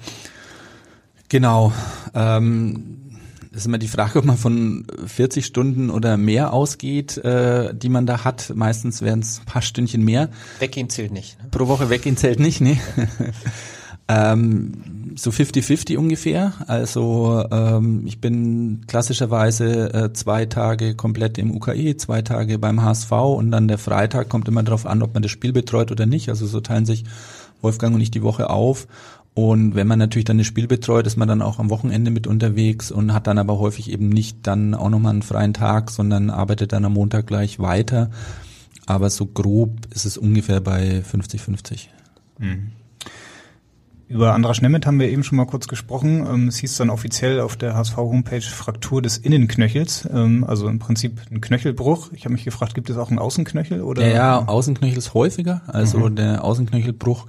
[1.29, 1.73] Genau.
[2.15, 3.11] Ähm,
[3.51, 7.89] das ist immer die Frage, ob man von 40 Stunden oder mehr ausgeht, äh, die
[7.89, 8.53] man da hat.
[8.55, 10.29] Meistens werden es ein paar Stündchen mehr.
[10.59, 11.41] Weggehen zählt nicht.
[11.43, 11.49] Ne?
[11.51, 12.79] Pro Woche weggehen zählt nicht, nee.
[14.09, 16.53] Ähm, so 50-50 ungefähr.
[16.67, 23.11] Also ähm, ich bin klassischerweise äh, zwei Tage komplett im UKE, zwei Tage beim HSV
[23.11, 26.29] und dann der Freitag kommt immer darauf an, ob man das Spiel betreut oder nicht.
[26.29, 27.03] Also so teilen sich
[27.61, 28.87] Wolfgang und ich die Woche auf.
[29.33, 32.25] Und wenn man natürlich dann das Spiel betreut, ist man dann auch am Wochenende mit
[32.25, 36.29] unterwegs und hat dann aber häufig eben nicht dann auch nochmal einen freien Tag, sondern
[36.29, 38.09] arbeitet dann am Montag gleich weiter.
[38.85, 41.87] Aber so grob ist es ungefähr bei 50-50.
[42.39, 42.71] Mhm.
[44.09, 46.25] Über Andra Schnemmet haben wir eben schon mal kurz gesprochen.
[46.25, 51.19] Ähm, es hieß dann offiziell auf der HSV-Homepage Fraktur des Innenknöchels, ähm, also im Prinzip
[51.29, 52.11] ein Knöchelbruch.
[52.13, 53.81] Ich habe mich gefragt, gibt es auch einen Außenknöchel?
[53.81, 54.07] Oder?
[54.07, 55.61] Ja, ja Außenknöchel ist häufiger.
[55.67, 56.15] Also mhm.
[56.15, 57.27] der Außenknöchelbruch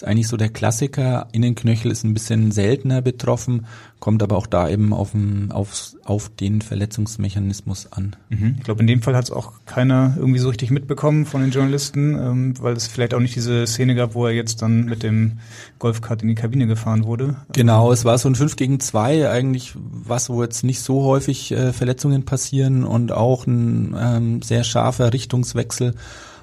[0.00, 1.28] ist eigentlich so der Klassiker.
[1.32, 3.66] Innenknöchel ist ein bisschen seltener betroffen,
[3.98, 8.16] kommt aber auch da eben auf, den, auf, auf den Verletzungsmechanismus an.
[8.30, 8.54] Mhm.
[8.58, 11.50] Ich glaube, in dem Fall hat es auch keiner irgendwie so richtig mitbekommen von den
[11.50, 15.02] Journalisten, ähm, weil es vielleicht auch nicht diese Szene gab, wo er jetzt dann mit
[15.02, 15.38] dem
[15.78, 17.36] Golfkart in die Kabine gefahren wurde.
[17.52, 21.52] Genau, es war so ein 5 gegen 2, eigentlich was, wo jetzt nicht so häufig
[21.52, 25.94] äh, Verletzungen passieren und auch ein ähm, sehr scharfer Richtungswechsel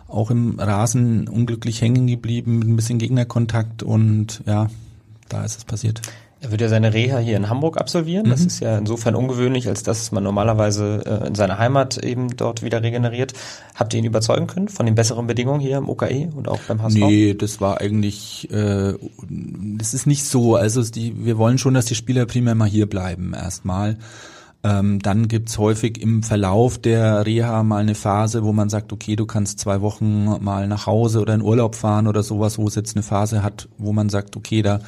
[0.07, 4.67] auch im Rasen unglücklich hängen geblieben mit ein bisschen Gegnerkontakt und ja,
[5.29, 6.01] da ist es passiert.
[6.39, 8.29] Er wird ja seine Reha hier in Hamburg absolvieren.
[8.29, 8.47] Das mhm.
[8.47, 12.83] ist ja insofern ungewöhnlich, als dass man normalerweise äh, in seiner Heimat eben dort wieder
[12.83, 13.33] regeneriert.
[13.73, 16.83] Habt ihr ihn überzeugen können von den besseren Bedingungen hier im OKE und auch beim
[16.83, 16.97] HSV?
[16.97, 18.93] Nee, das war eigentlich, äh,
[19.29, 20.55] das ist nicht so.
[20.55, 23.97] Also die, wir wollen schon, dass die Spieler primär mal hier bleiben erstmal.
[24.63, 29.15] Ähm, dann gibt's häufig im Verlauf der Reha mal eine Phase, wo man sagt, okay,
[29.15, 32.75] du kannst zwei Wochen mal nach Hause oder in Urlaub fahren oder sowas, wo es
[32.75, 34.79] jetzt eine Phase hat, wo man sagt, okay, da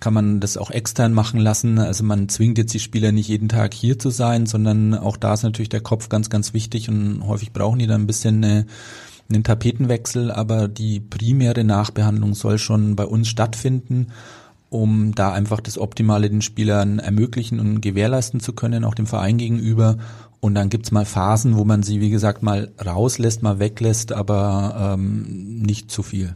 [0.00, 1.78] kann man das auch extern machen lassen.
[1.78, 5.34] Also man zwingt jetzt die Spieler nicht jeden Tag hier zu sein, sondern auch da
[5.34, 8.66] ist natürlich der Kopf ganz, ganz wichtig und häufig brauchen die dann ein bisschen eine,
[9.30, 14.08] einen Tapetenwechsel, aber die primäre Nachbehandlung soll schon bei uns stattfinden
[14.70, 19.36] um da einfach das Optimale den Spielern ermöglichen und gewährleisten zu können, auch dem Verein
[19.36, 19.98] gegenüber.
[20.38, 24.94] Und dann gibt's mal Phasen, wo man sie, wie gesagt, mal rauslässt, mal weglässt, aber
[24.94, 26.34] ähm, nicht zu viel.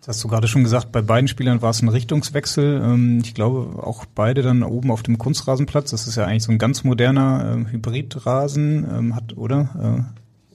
[0.00, 2.80] Das hast du gerade schon gesagt, bei beiden Spielern war es ein Richtungswechsel.
[2.84, 5.90] Ähm, ich glaube, auch beide dann oben auf dem Kunstrasenplatz.
[5.90, 10.06] Das ist ja eigentlich so ein ganz moderner äh, Hybridrasen, ähm, hat, oder?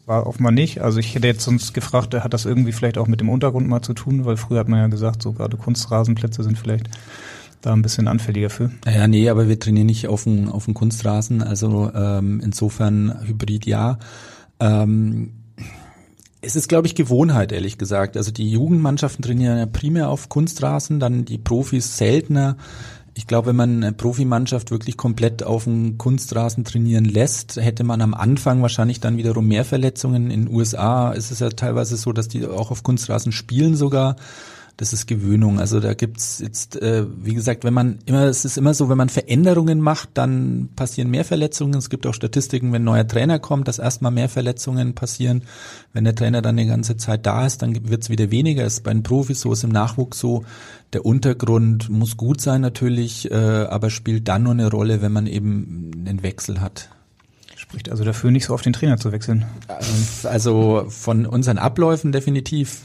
[0.05, 0.81] War offenbar nicht.
[0.81, 3.81] Also ich hätte jetzt sonst gefragt, hat das irgendwie vielleicht auch mit dem Untergrund mal
[3.81, 6.89] zu tun, weil früher hat man ja gesagt, so gerade Kunstrasenplätze sind vielleicht
[7.61, 8.71] da ein bisschen anfälliger für.
[8.85, 13.65] Ja, nee, aber wir trainieren nicht auf dem, auf dem Kunstrasen, also ähm, insofern Hybrid
[13.65, 13.97] ja.
[14.59, 15.31] Ähm,
[16.41, 18.17] es ist, glaube ich, Gewohnheit, ehrlich gesagt.
[18.17, 22.57] Also die Jugendmannschaften trainieren ja primär auf Kunstrasen, dann die Profis seltener.
[23.15, 28.01] Ich glaube, wenn man eine Profimannschaft wirklich komplett auf dem Kunstrasen trainieren lässt, hätte man
[28.01, 30.31] am Anfang wahrscheinlich dann wiederum mehr Verletzungen.
[30.31, 34.15] In den USA ist es ja teilweise so, dass die auch auf Kunstrasen spielen sogar.
[34.77, 35.59] Das ist Gewöhnung.
[35.59, 38.97] Also da gibt's jetzt, äh, wie gesagt, wenn man immer, es ist immer so, wenn
[38.97, 41.75] man Veränderungen macht, dann passieren mehr Verletzungen.
[41.75, 45.43] Es gibt auch Statistiken, wenn ein neuer Trainer kommt, dass erstmal mehr Verletzungen passieren.
[45.93, 48.65] Wenn der Trainer dann die ganze Zeit da ist, dann wird's wieder weniger.
[48.65, 50.43] Es ist bei den Profis so, ist im Nachwuchs so.
[50.93, 55.27] Der Untergrund muss gut sein natürlich, äh, aber spielt dann nur eine Rolle, wenn man
[55.27, 56.89] eben einen Wechsel hat.
[57.55, 59.45] Spricht also dafür, nicht so auf den Trainer zu wechseln.
[60.23, 62.81] Also von unseren Abläufen definitiv.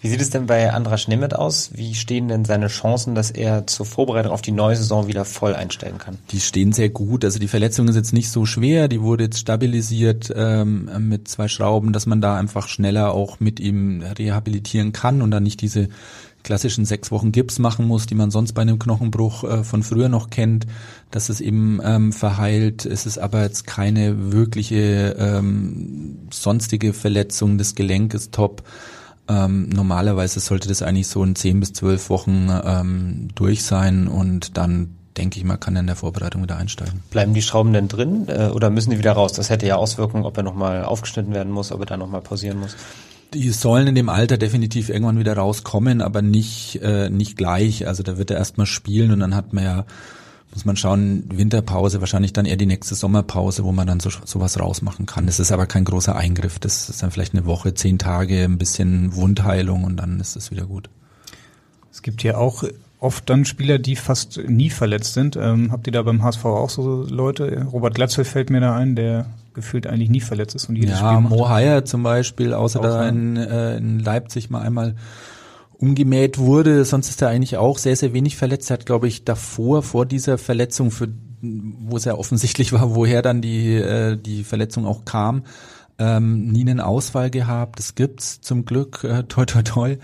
[0.00, 1.70] Wie sieht es denn bei Andras Schnemmet aus?
[1.74, 5.54] Wie stehen denn seine Chancen, dass er zur Vorbereitung auf die neue Saison wieder voll
[5.54, 6.18] einstellen kann?
[6.30, 7.24] Die stehen sehr gut.
[7.24, 8.86] Also die Verletzung ist jetzt nicht so schwer.
[8.86, 13.58] Die wurde jetzt stabilisiert ähm, mit zwei Schrauben, dass man da einfach schneller auch mit
[13.58, 15.88] ihm rehabilitieren kann und dann nicht diese
[16.44, 20.08] klassischen sechs Wochen Gips machen muss, die man sonst bei einem Knochenbruch äh, von früher
[20.08, 20.66] noch kennt,
[21.10, 22.86] dass es eben ähm, verheilt.
[22.86, 27.58] Es ist aber jetzt keine wirkliche ähm, sonstige Verletzung.
[27.58, 28.62] Das Gelenk ist top.
[29.28, 34.56] Ähm, normalerweise sollte das eigentlich so in zehn bis zwölf Wochen ähm, durch sein und
[34.56, 37.02] dann denke ich mal, kann er in der Vorbereitung wieder einsteigen.
[37.10, 39.32] Bleiben die Schrauben denn drin äh, oder müssen die wieder raus?
[39.32, 42.60] Das hätte ja Auswirkungen, ob er nochmal aufgeschnitten werden muss, ob er dann nochmal pausieren
[42.60, 42.76] muss.
[43.34, 47.86] Die sollen in dem Alter definitiv irgendwann wieder rauskommen, aber nicht, äh, nicht gleich.
[47.86, 49.84] Also da wird er erstmal spielen und dann hat man ja
[50.52, 54.58] muss man schauen, Winterpause, wahrscheinlich dann eher die nächste Sommerpause, wo man dann so sowas
[54.58, 55.26] rausmachen kann.
[55.26, 56.58] Das ist aber kein großer Eingriff.
[56.58, 60.50] Das ist dann vielleicht eine Woche, zehn Tage, ein bisschen Wundheilung und dann ist es
[60.50, 60.88] wieder gut.
[61.92, 62.64] Es gibt ja auch
[63.00, 65.36] oft dann Spieler, die fast nie verletzt sind.
[65.36, 67.66] Ähm, habt ihr da beim HSV auch so Leute?
[67.72, 71.08] Robert Glatzel fällt mir da ein, der gefühlt eigentlich nie verletzt ist und jedes ja,
[71.08, 71.30] Spiel macht.
[71.30, 74.94] Mo Haier zum Beispiel, außer da in, äh, in Leipzig mal einmal
[75.78, 76.84] umgemäht wurde.
[76.84, 78.70] Sonst ist er eigentlich auch sehr, sehr wenig verletzt.
[78.70, 81.08] Er hat, glaube ich, davor, vor dieser Verletzung, für,
[81.40, 85.44] wo es ja offensichtlich war, woher dann die, äh, die Verletzung auch kam,
[85.98, 87.78] ähm, nie einen Ausfall gehabt.
[87.78, 89.96] Das gibt's zum Glück, äh, toi toi toi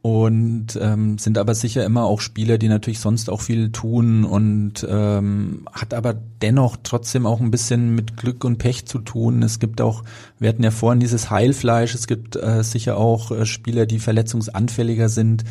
[0.00, 4.86] und ähm, sind aber sicher immer auch Spieler, die natürlich sonst auch viel tun und
[4.88, 9.42] ähm, hat aber dennoch trotzdem auch ein bisschen mit Glück und Pech zu tun.
[9.42, 10.04] Es gibt auch,
[10.38, 15.08] wir hatten ja vorhin dieses Heilfleisch, es gibt äh, sicher auch äh, Spieler, die verletzungsanfälliger
[15.08, 15.44] sind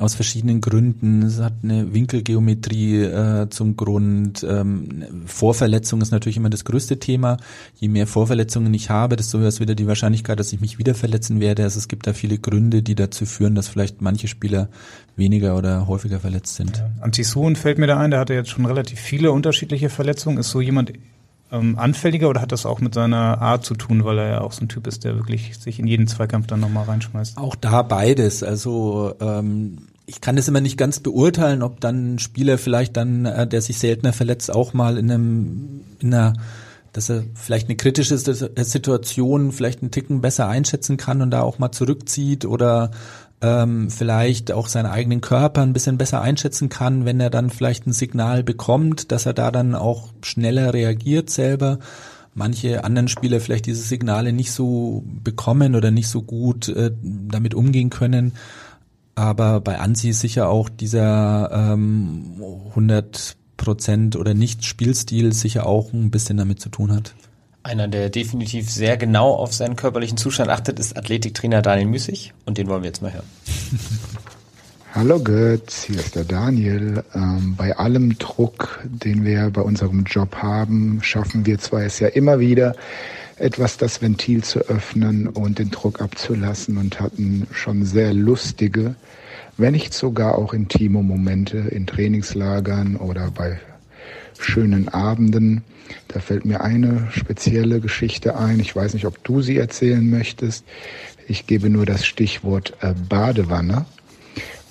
[0.00, 1.22] aus verschiedenen Gründen.
[1.22, 4.46] Es hat eine Winkelgeometrie äh, zum Grund.
[4.48, 7.38] Ähm, Vorverletzung ist natürlich immer das größte Thema.
[7.76, 10.94] Je mehr Vorverletzungen ich habe, desto höher ist wieder die Wahrscheinlichkeit, dass ich mich wieder
[10.94, 11.64] verletzen werde.
[11.64, 14.68] Also es gibt da viele Gründe, die dazu führen, dass vielleicht manche Spieler
[15.16, 16.78] weniger oder häufiger verletzt sind.
[16.78, 16.90] Ja.
[17.00, 20.38] Antisuhn fällt mir da ein, der hatte jetzt schon relativ viele unterschiedliche Verletzungen.
[20.38, 20.92] Ist so jemand
[21.50, 24.52] ähm, anfälliger oder hat das auch mit seiner Art zu tun, weil er ja auch
[24.52, 27.38] so ein Typ ist, der wirklich sich in jeden Zweikampf dann nochmal reinschmeißt?
[27.38, 28.42] Auch da beides.
[28.42, 33.26] Also ähm, ich kann es immer nicht ganz beurteilen, ob dann ein Spieler vielleicht dann,
[33.26, 36.34] äh, der sich seltener verletzt, auch mal in einem in einer
[36.92, 41.58] dass er vielleicht eine kritische Situation vielleicht einen Ticken besser einschätzen kann und da auch
[41.58, 42.90] mal zurückzieht oder
[43.40, 47.86] ähm, vielleicht auch seinen eigenen Körper ein bisschen besser einschätzen kann, wenn er dann vielleicht
[47.86, 51.78] ein Signal bekommt, dass er da dann auch schneller reagiert selber.
[52.34, 57.54] Manche anderen Spieler vielleicht diese Signale nicht so bekommen oder nicht so gut äh, damit
[57.54, 58.32] umgehen können.
[59.14, 66.10] Aber bei Ansi sicher auch dieser ähm, 100 Prozent oder nicht Spielstil sicher auch ein
[66.10, 67.14] bisschen damit zu tun hat.
[67.68, 72.56] Einer, der definitiv sehr genau auf seinen körperlichen Zustand achtet, ist Athletiktrainer Daniel Müßig und
[72.56, 73.26] den wollen wir jetzt mal hören.
[74.94, 77.04] Hallo Götz, hier ist der Daniel.
[77.14, 82.08] Ähm, bei allem Druck, den wir bei unserem Job haben, schaffen wir zwar es ja
[82.08, 82.74] immer wieder,
[83.36, 88.94] etwas das Ventil zu öffnen und den Druck abzulassen und hatten schon sehr lustige,
[89.58, 93.60] wenn nicht sogar auch intime Momente in Trainingslagern oder bei
[94.38, 95.62] schönen Abenden.
[96.08, 98.60] Da fällt mir eine spezielle Geschichte ein.
[98.60, 100.64] Ich weiß nicht, ob du sie erzählen möchtest.
[101.26, 103.86] Ich gebe nur das Stichwort äh, Badewanne.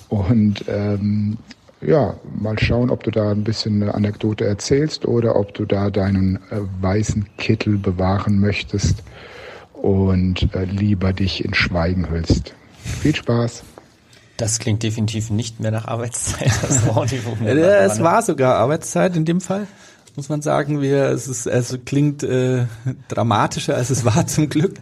[0.10, 1.38] Und ähm,
[1.82, 5.90] ja, mal schauen, ob du da ein bisschen eine Anekdote erzählst oder ob du da
[5.90, 9.04] deinen äh, weißen Kittel bewahren möchtest
[9.74, 12.56] und äh, lieber dich in Schweigen hüllst.
[12.84, 13.64] Viel Spaß!
[14.38, 16.52] Das klingt definitiv nicht mehr nach Arbeitszeit.
[16.62, 17.04] Das war,
[17.46, 19.68] es war sogar Arbeitszeit in dem Fall
[20.18, 20.82] muss man sagen.
[20.82, 22.66] Wir, es ist, also klingt äh,
[23.08, 24.74] dramatischer, als es war zum Glück.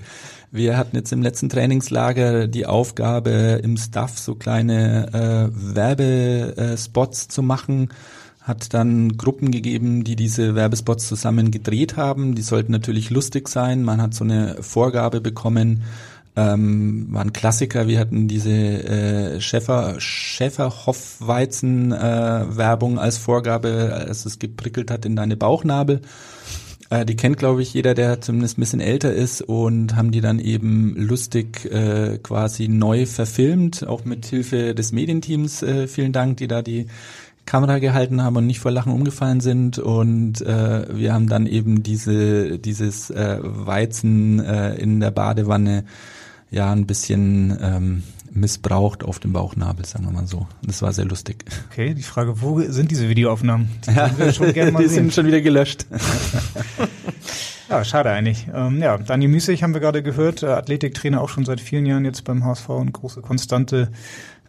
[0.52, 7.44] Wir hatten jetzt im letzten Trainingslager die Aufgabe, im Staff so kleine äh, Werbespots zu
[7.44, 7.90] machen.
[8.40, 12.36] Hat dann Gruppen gegeben, die diese Werbespots zusammen gedreht haben.
[12.36, 13.84] Die sollten natürlich lustig sein.
[13.84, 15.84] Man hat so eine Vorgabe bekommen,
[16.36, 17.88] ähm, war ein Klassiker.
[17.88, 25.16] Wir hatten diese äh, Schäfer, Schäferhoff-Weizen äh, Werbung als Vorgabe, als es geprickelt hat in
[25.16, 26.02] deine Bauchnabel.
[26.90, 30.22] Äh, die kennt, glaube ich, jeder, der zumindest ein bisschen älter ist und haben die
[30.22, 35.64] dann eben lustig äh, quasi neu verfilmt, auch mit Hilfe des Medienteams.
[35.64, 36.88] Äh, vielen Dank, die da die
[37.46, 41.84] Kamera gehalten haben und nicht vor Lachen umgefallen sind und äh, wir haben dann eben
[41.84, 45.86] diese dieses äh, Weizen äh, in der Badewanne
[46.52, 48.04] ja ein bisschen ähm,
[48.36, 50.48] missbraucht auf dem Bauchnabel, sagen wir mal so.
[50.62, 51.46] Das war sehr lustig.
[51.72, 53.70] Okay, die Frage, wo sind diese Videoaufnahmen?
[53.88, 55.86] Die, ja, schon die sind schon wieder gelöscht.
[57.70, 58.48] ja, schade eigentlich.
[58.54, 62.06] Ähm, ja, Daniel Müßig haben wir gerade gehört, äh, Athletiktrainer auch schon seit vielen Jahren
[62.06, 63.90] jetzt beim HSV und große Konstante.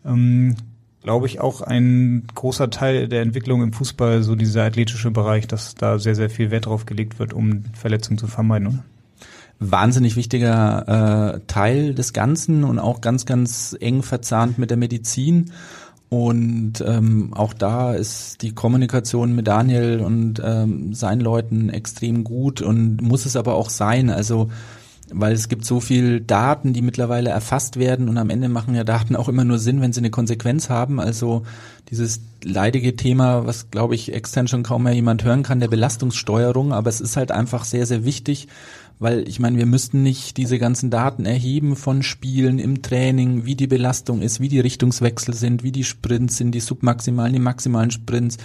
[0.04, 0.56] Ähm,
[1.02, 5.76] glaube ich, auch ein großer Teil der Entwicklung im Fußball, so dieser athletische Bereich, dass
[5.76, 8.84] da sehr, sehr viel Wert drauf gelegt wird, um Verletzungen zu vermeiden, oder?
[9.58, 15.52] Wahnsinnig wichtiger äh, Teil des Ganzen und auch ganz, ganz eng verzahnt mit der Medizin.
[16.08, 22.62] Und ähm, auch da ist die Kommunikation mit Daniel und ähm, seinen Leuten extrem gut
[22.62, 24.10] und muss es aber auch sein.
[24.10, 24.48] Also
[25.12, 28.82] weil es gibt so viel Daten, die mittlerweile erfasst werden und am Ende machen ja
[28.82, 30.98] Daten auch immer nur Sinn, wenn sie eine Konsequenz haben.
[30.98, 31.44] Also
[31.90, 36.72] dieses leidige Thema, was glaube ich extern schon kaum mehr jemand hören kann, der Belastungssteuerung,
[36.72, 38.48] aber es ist halt einfach sehr, sehr wichtig,
[38.98, 43.54] weil ich meine, wir müssten nicht diese ganzen Daten erheben von Spielen im Training, wie
[43.54, 47.90] die Belastung ist, wie die Richtungswechsel sind, wie die Sprints sind, die submaximalen, die maximalen
[47.90, 48.38] Sprints.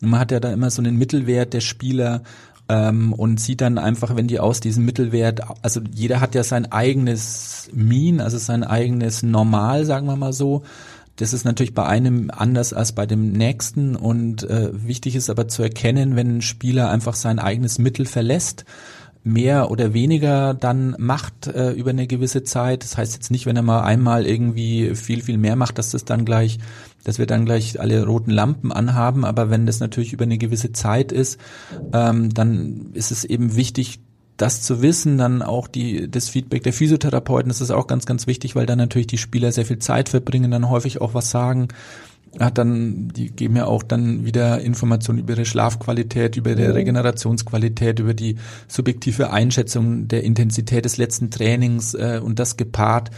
[0.00, 2.22] Und man hat ja da immer so einen Mittelwert der Spieler
[2.68, 6.70] ähm, und sieht dann einfach, wenn die aus diesem Mittelwert, also jeder hat ja sein
[6.70, 10.62] eigenes Mean, also sein eigenes Normal, sagen wir mal so.
[11.16, 15.48] Das ist natürlich bei einem anders als bei dem nächsten und äh, wichtig ist aber
[15.48, 18.66] zu erkennen, wenn ein Spieler einfach sein eigenes Mittel verlässt,
[19.26, 22.84] mehr oder weniger dann macht äh, über eine gewisse Zeit.
[22.84, 26.04] Das heißt jetzt nicht, wenn er mal einmal irgendwie viel, viel mehr macht, dass das
[26.04, 26.58] dann gleich
[27.04, 29.24] dass wir dann gleich alle roten Lampen anhaben.
[29.24, 31.38] Aber wenn das natürlich über eine gewisse Zeit ist,
[31.92, 34.00] ähm, dann ist es eben wichtig,
[34.36, 38.26] das zu wissen, dann auch die, das Feedback der Physiotherapeuten, das ist auch ganz, ganz
[38.26, 41.68] wichtig, weil dann natürlich die Spieler sehr viel Zeit verbringen, dann häufig auch was sagen.
[42.38, 47.98] Hat dann, die geben ja auch dann wieder Informationen über ihre Schlafqualität, über ihre Regenerationsqualität,
[47.98, 48.36] über die
[48.68, 53.10] subjektive Einschätzung der Intensität des letzten Trainings äh, und das gepaart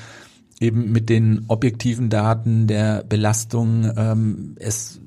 [0.61, 3.91] eben mit den objektiven Daten der Belastung.
[3.97, 5.01] Ähm, es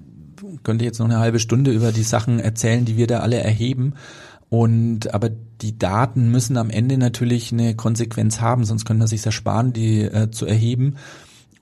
[0.63, 3.93] könnte jetzt noch eine halbe Stunde über die Sachen erzählen, die wir da alle erheben.
[4.49, 5.29] Und aber
[5.61, 10.01] die Daten müssen am Ende natürlich eine Konsequenz haben, sonst können wir sich ersparen, die
[10.01, 10.95] äh, zu erheben.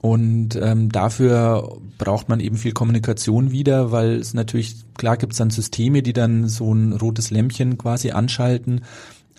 [0.02, 5.38] Und ähm, dafür braucht man eben viel Kommunikation wieder, weil es natürlich, klar gibt es
[5.38, 8.80] dann Systeme, die dann so ein rotes Lämpchen quasi anschalten.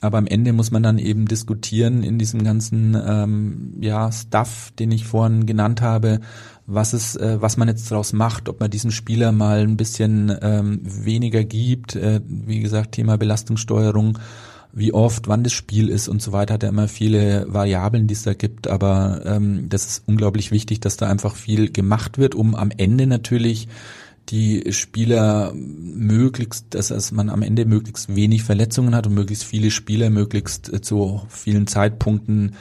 [0.02, 4.92] Aber am Ende muss man dann eben diskutieren in diesem ganzen ähm, ja, Stuff, den
[4.92, 6.22] ich vorhin genannt habe,
[6.66, 10.36] was es, äh, was man jetzt daraus macht, ob man diesem Spieler mal ein bisschen
[10.42, 14.18] ähm, weniger gibt, äh, wie gesagt, Thema Belastungssteuerung,
[14.74, 18.14] wie oft, wann das Spiel ist und so weiter, hat er immer viele Variablen, die
[18.14, 22.36] es da gibt, aber ähm, das ist unglaublich wichtig, dass da einfach viel gemacht wird,
[22.36, 23.68] um am Ende natürlich
[24.30, 30.10] die Spieler möglichst, dass, man am Ende möglichst wenig Verletzungen hat und möglichst viele Spieler
[30.10, 32.56] möglichst äh, zu vielen Zeitpunkten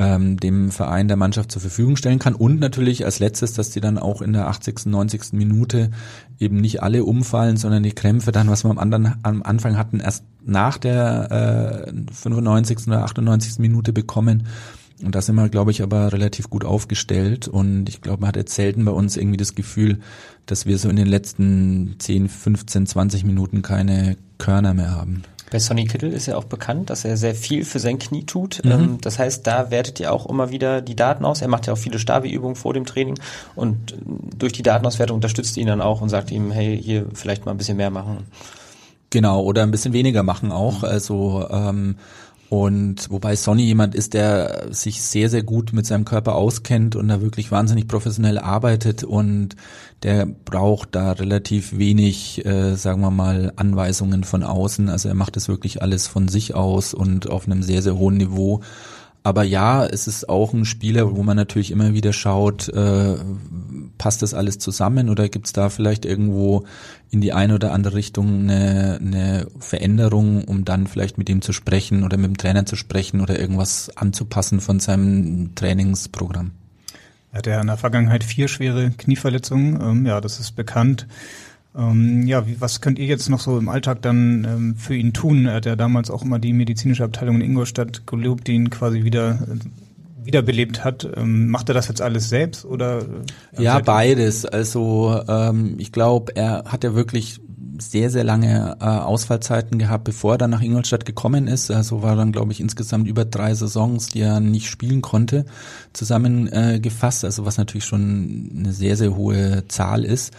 [0.00, 2.34] ähm, dem Verein der Mannschaft zur Verfügung stellen kann.
[2.34, 5.34] Und natürlich als letztes, dass die dann auch in der 80., 90.
[5.34, 5.90] Minute
[6.38, 10.00] eben nicht alle umfallen, sondern die Krämpfe dann, was wir am, anderen, am Anfang hatten,
[10.00, 12.88] erst nach der äh, 95.
[12.88, 13.58] oder 98.
[13.58, 14.46] Minute bekommen.
[15.04, 17.46] Und da sind wir, glaube ich, aber relativ gut aufgestellt.
[17.46, 20.00] Und ich glaube, man hat jetzt selten bei uns irgendwie das Gefühl,
[20.46, 25.22] dass wir so in den letzten 10, 15, 20 Minuten keine Körner mehr haben.
[25.50, 28.64] Bei Sonny Kittel ist ja auch bekannt, dass er sehr viel für sein Knie tut.
[28.64, 28.70] Mhm.
[28.70, 31.42] Ähm, das heißt, da wertet ihr auch immer wieder die Daten aus.
[31.42, 33.18] Er macht ja auch viele Stabi-Übungen vor dem Training
[33.56, 33.94] und
[34.36, 37.58] durch die Datenauswertung unterstützt ihn dann auch und sagt ihm, hey, hier vielleicht mal ein
[37.58, 38.26] bisschen mehr machen.
[39.10, 40.82] Genau, oder ein bisschen weniger machen auch.
[40.82, 40.88] Mhm.
[40.88, 41.96] Also ähm,
[42.50, 47.06] und wobei Sonny jemand ist, der sich sehr, sehr gut mit seinem Körper auskennt und
[47.06, 49.54] da wirklich wahnsinnig professionell arbeitet und
[50.02, 54.88] der braucht da relativ wenig, äh, sagen wir mal, Anweisungen von außen.
[54.88, 58.16] Also er macht das wirklich alles von sich aus und auf einem sehr, sehr hohen
[58.16, 58.62] Niveau.
[59.22, 63.16] Aber ja, es ist auch ein Spieler, wo man natürlich immer wieder schaut, äh,
[63.98, 66.64] passt das alles zusammen oder gibt es da vielleicht irgendwo
[67.10, 71.52] in die eine oder andere Richtung eine, eine Veränderung, um dann vielleicht mit ihm zu
[71.52, 76.52] sprechen oder mit dem Trainer zu sprechen oder irgendwas anzupassen von seinem Trainingsprogramm?
[77.32, 79.80] Er hatte ja in der Vergangenheit vier schwere Knieverletzungen.
[79.80, 81.06] Ähm, ja, das ist bekannt.
[81.76, 85.12] Ähm, ja, wie, was könnt ihr jetzt noch so im Alltag dann ähm, für ihn
[85.12, 85.46] tun?
[85.46, 89.04] Er hat ja damals auch immer die medizinische Abteilung in Ingolstadt gelobt, die ihn quasi
[89.04, 91.08] wieder äh, wiederbelebt hat.
[91.16, 93.02] Ähm, macht er das jetzt alles selbst oder?
[93.56, 94.44] Äh, ja, beides.
[94.44, 97.40] Also ähm, ich glaube, er hat ja wirklich
[97.80, 101.70] sehr, sehr lange äh, Ausfallzeiten gehabt, bevor er dann nach Ingolstadt gekommen ist.
[101.70, 105.46] Also war dann, glaube ich, insgesamt über drei Saisons, die er nicht spielen konnte,
[105.92, 107.24] zusammengefasst.
[107.24, 110.32] Äh, also was natürlich schon eine sehr, sehr hohe Zahl ist.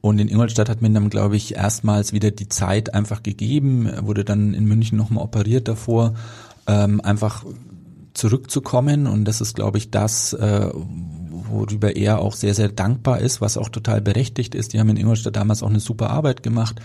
[0.00, 3.90] Und in Ingolstadt hat man dann, glaube ich, erstmals wieder die Zeit einfach gegeben.
[4.02, 6.14] Wurde dann in München nochmal operiert davor,
[6.66, 7.44] ähm, einfach
[8.14, 9.06] zurückzukommen.
[9.06, 10.70] Und das ist, glaube ich, das, äh,
[11.48, 14.72] worüber er auch sehr, sehr dankbar ist, was auch total berechtigt ist.
[14.72, 16.80] Die haben in Ingolstadt damals auch eine super Arbeit gemacht,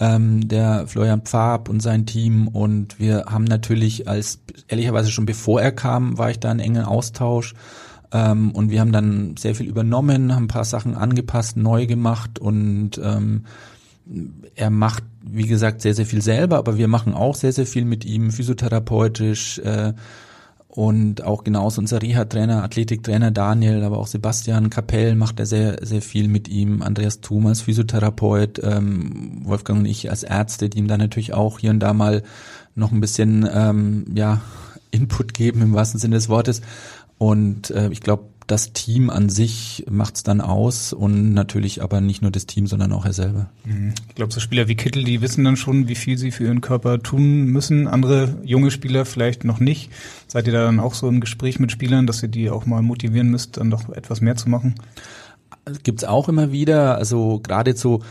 [0.00, 2.48] ähm, der Florian Pfab und sein Team.
[2.48, 6.84] Und wir haben natürlich als, ehrlicherweise schon bevor er kam, war ich da in engen
[6.84, 7.54] Austausch.
[8.12, 12.38] Ähm, und wir haben dann sehr viel übernommen, haben ein paar Sachen angepasst, neu gemacht
[12.38, 13.44] und ähm,
[14.54, 17.84] er macht, wie gesagt, sehr, sehr viel selber, aber wir machen auch sehr, sehr viel
[17.84, 19.94] mit ihm, physiotherapeutisch, äh,
[20.74, 26.02] und auch genauso unser Reha-Trainer, Athletiktrainer Daniel, aber auch Sebastian Kapell macht er sehr, sehr
[26.02, 26.82] viel mit ihm.
[26.82, 31.70] Andreas Thum Physiotherapeut, ähm, Wolfgang und ich als Ärzte, die ihm dann natürlich auch hier
[31.70, 32.24] und da mal
[32.74, 34.40] noch ein bisschen ähm, ja,
[34.90, 36.60] Input geben im wahrsten Sinne des Wortes.
[37.18, 42.20] Und äh, ich glaube, das Team an sich macht's dann aus und natürlich aber nicht
[42.20, 43.48] nur das Team, sondern auch er selber.
[43.64, 43.94] Mhm.
[44.08, 46.60] Ich glaube, so Spieler wie Kittel, die wissen dann schon, wie viel sie für ihren
[46.60, 47.88] Körper tun müssen.
[47.88, 49.90] Andere junge Spieler vielleicht noch nicht.
[50.26, 52.82] Seid ihr da dann auch so im Gespräch mit Spielern, dass ihr die auch mal
[52.82, 54.74] motivieren müsst, dann doch etwas mehr zu machen?
[55.82, 56.98] Gibt's auch immer wieder.
[56.98, 58.02] Also gerade so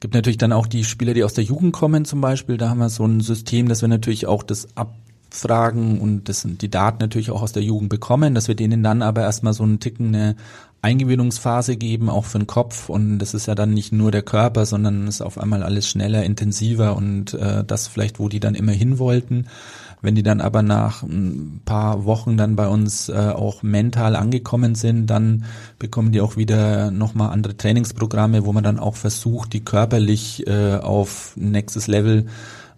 [0.00, 2.56] gibt natürlich dann auch die Spieler, die aus der Jugend kommen zum Beispiel.
[2.56, 4.94] Da haben wir so ein System, dass wir natürlich auch das ab
[5.34, 8.82] Fragen und das sind die Daten natürlich auch aus der Jugend bekommen, dass wir denen
[8.82, 10.36] dann aber erstmal so einen Ticken eine
[10.80, 12.88] Eingewöhnungsphase geben, auch für den Kopf.
[12.88, 16.22] Und das ist ja dann nicht nur der Körper, sondern ist auf einmal alles schneller,
[16.24, 19.46] intensiver und äh, das vielleicht, wo die dann immer hin wollten.
[20.02, 24.74] Wenn die dann aber nach ein paar Wochen dann bei uns äh, auch mental angekommen
[24.74, 25.46] sind, dann
[25.78, 30.76] bekommen die auch wieder nochmal andere Trainingsprogramme, wo man dann auch versucht, die körperlich äh,
[30.76, 32.26] auf nächstes Level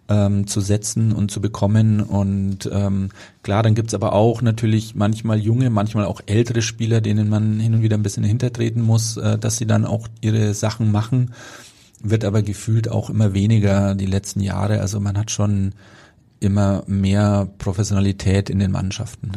[0.09, 2.01] ähm, zu setzen und zu bekommen.
[2.01, 3.09] Und ähm,
[3.43, 7.73] klar, dann gibt's aber auch natürlich manchmal junge, manchmal auch ältere Spieler, denen man hin
[7.73, 11.33] und wieder ein bisschen hintertreten muss, äh, dass sie dann auch ihre Sachen machen.
[12.01, 14.81] Wird aber gefühlt auch immer weniger die letzten Jahre.
[14.81, 15.73] Also man hat schon
[16.39, 19.31] immer mehr Professionalität in den Mannschaften.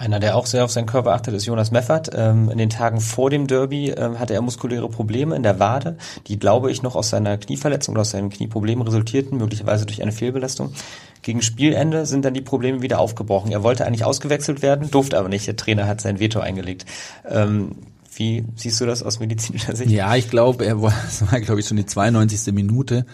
[0.00, 2.08] Einer, der auch sehr auf seinen Körper achtet, ist Jonas Meffert.
[2.14, 5.98] Ähm, in den Tagen vor dem Derby ähm, hatte er muskuläre Probleme in der Wade,
[6.26, 10.12] die, glaube ich, noch aus seiner Knieverletzung oder aus seinen Knieproblemen resultierten, möglicherweise durch eine
[10.12, 10.72] Fehlbelastung.
[11.20, 13.52] Gegen Spielende sind dann die Probleme wieder aufgebrochen.
[13.52, 15.46] Er wollte eigentlich ausgewechselt werden, durfte aber nicht.
[15.46, 16.86] Der Trainer hat sein Veto eingelegt.
[17.28, 17.72] Ähm,
[18.14, 19.90] wie siehst du das aus medizinischer Sicht?
[19.90, 22.54] Ja, ich glaube, er war, das war, glaube ich, schon die 92.
[22.54, 23.04] Minute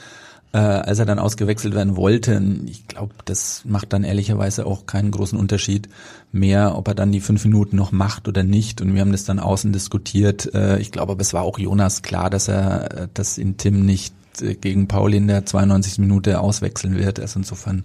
[0.56, 2.42] äh, als er dann ausgewechselt werden wollte.
[2.64, 5.90] Ich glaube, das macht dann ehrlicherweise auch keinen großen Unterschied
[6.32, 8.80] mehr, ob er dann die fünf Minuten noch macht oder nicht.
[8.80, 10.54] Und wir haben das dann außen diskutiert.
[10.54, 13.84] Äh, ich glaube, aber es war auch Jonas klar, dass er äh, das in Tim
[13.84, 15.98] nicht äh, gegen Pauli in der 92.
[15.98, 17.20] Minute auswechseln wird.
[17.20, 17.84] Also insofern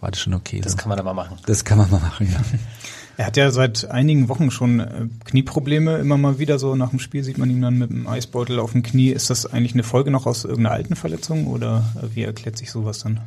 [0.00, 0.60] war das schon okay.
[0.60, 0.78] Das so.
[0.78, 1.38] kann man aber machen.
[1.46, 2.40] Das kann man mal machen, ja.
[3.18, 5.98] Er hat ja seit einigen Wochen schon äh, Knieprobleme.
[5.98, 8.70] Immer mal wieder so nach dem Spiel sieht man ihn dann mit dem Eisbeutel auf
[8.70, 9.08] dem Knie.
[9.08, 12.70] Ist das eigentlich eine Folge noch aus irgendeiner alten Verletzung oder äh, wie erklärt sich
[12.70, 13.20] sowas dann?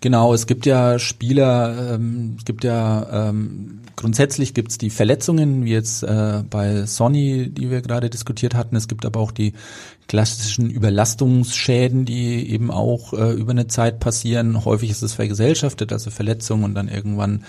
[0.00, 5.72] Genau, es gibt ja Spieler, ähm, es gibt ja ähm, grundsätzlich gibt's die Verletzungen, wie
[5.72, 8.76] jetzt äh, bei Sonny, die wir gerade diskutiert hatten.
[8.76, 9.54] Es gibt aber auch die
[10.06, 14.64] klassischen Überlastungsschäden, die eben auch äh, über eine Zeit passieren.
[14.64, 17.42] Häufig ist es vergesellschaftet, also Verletzungen und dann irgendwann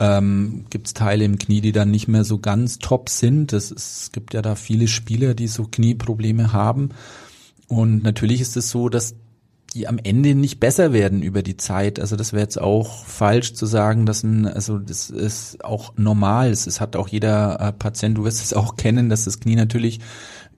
[0.00, 3.52] ähm, gibt es Teile im Knie, die dann nicht mehr so ganz top sind.
[3.52, 6.90] Es, es gibt ja da viele Spieler, die so Knieprobleme haben.
[7.66, 9.14] Und natürlich ist es so, dass
[9.74, 12.00] die am Ende nicht besser werden über die Zeit.
[12.00, 16.50] Also das wäre jetzt auch falsch zu sagen, dass ein, also das ist auch normal.
[16.50, 20.00] Es hat auch jeder äh, Patient, du wirst es auch kennen, dass das Knie natürlich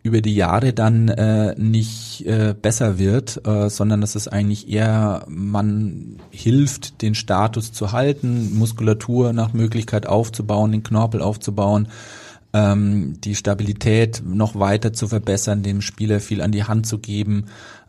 [0.03, 5.24] über die Jahre dann äh, nicht äh, besser wird, äh, sondern dass es eigentlich eher
[5.28, 11.88] man hilft, den Status zu halten, Muskulatur nach Möglichkeit aufzubauen, den Knorpel aufzubauen,
[12.53, 17.46] ähm, die Stabilität noch weiter zu verbessern, dem Spieler viel an die Hand zu geben,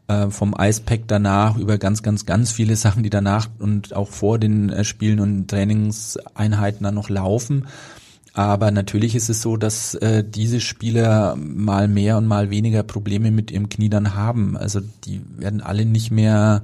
[0.08, 4.38] äh, vom Icepack danach über ganz, ganz, ganz viele Sachen, die danach und auch vor
[4.38, 7.68] den äh, Spielen und Trainingseinheiten dann noch laufen.
[8.34, 13.30] Aber natürlich ist es so, dass äh, diese Spieler mal mehr und mal weniger Probleme
[13.30, 14.56] mit ihrem Knie dann haben.
[14.56, 16.64] Also die werden alle nicht mehr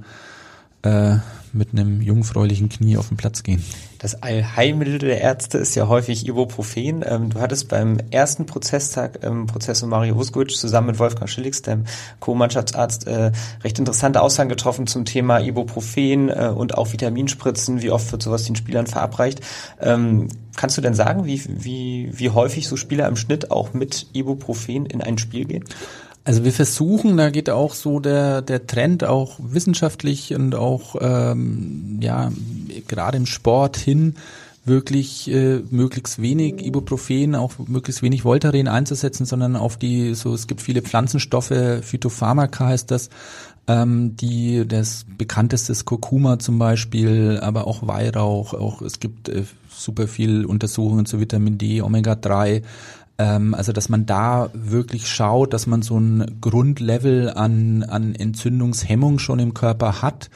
[0.82, 1.16] äh,
[1.52, 3.62] mit einem jungfräulichen Knie auf den Platz gehen.
[3.98, 7.04] Das Allheilmittel der Ärzte ist ja häufig Ibuprofen.
[7.06, 11.84] Ähm, du hattest beim ersten Prozesstag ähm, Professor Mario Vuskovic zusammen mit Wolfgang Schillix, dem
[12.20, 13.32] Co-Mannschaftsarzt, äh,
[13.64, 17.82] recht interessante Aussagen getroffen zum Thema Ibuprofen äh, und auch Vitaminspritzen.
[17.82, 19.40] Wie oft wird sowas den Spielern verabreicht?
[19.80, 24.06] Ähm, kannst du denn sagen, wie, wie, wie häufig so Spieler im Schnitt auch mit
[24.12, 25.64] Ibuprofen in ein Spiel gehen?
[26.28, 32.00] Also wir versuchen, da geht auch so der, der Trend auch wissenschaftlich und auch ähm,
[32.02, 32.30] ja
[32.86, 34.14] gerade im Sport hin,
[34.66, 40.46] wirklich äh, möglichst wenig Ibuprofen, auch möglichst wenig Voltaren einzusetzen, sondern auf die, so es
[40.46, 43.08] gibt viele Pflanzenstoffe, Phytopharmaka heißt das,
[43.66, 49.44] ähm, die das bekannteste ist Kurkuma zum Beispiel, aber auch Weihrauch, auch es gibt äh,
[49.70, 52.64] super viel Untersuchungen zu Vitamin D, Omega 3, ähm,
[53.18, 59.40] also dass man da wirklich schaut, dass man so ein Grundlevel an, an Entzündungshemmung schon
[59.40, 60.30] im Körper hat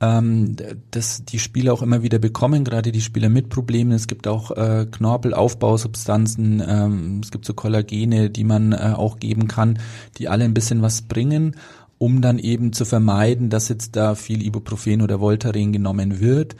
[0.00, 0.56] ähm,
[0.90, 3.92] dass die Spieler auch immer wieder bekommen, gerade die Spieler mit Problemen.
[3.92, 9.48] Es gibt auch äh, Knorpelaufbausubstanzen, ähm, es gibt so Kollagene, die man äh, auch geben
[9.48, 9.78] kann,
[10.18, 11.56] die alle ein bisschen was bringen,
[11.98, 16.56] um dann eben zu vermeiden, dass jetzt da viel Ibuprofen oder Voltaren genommen wird.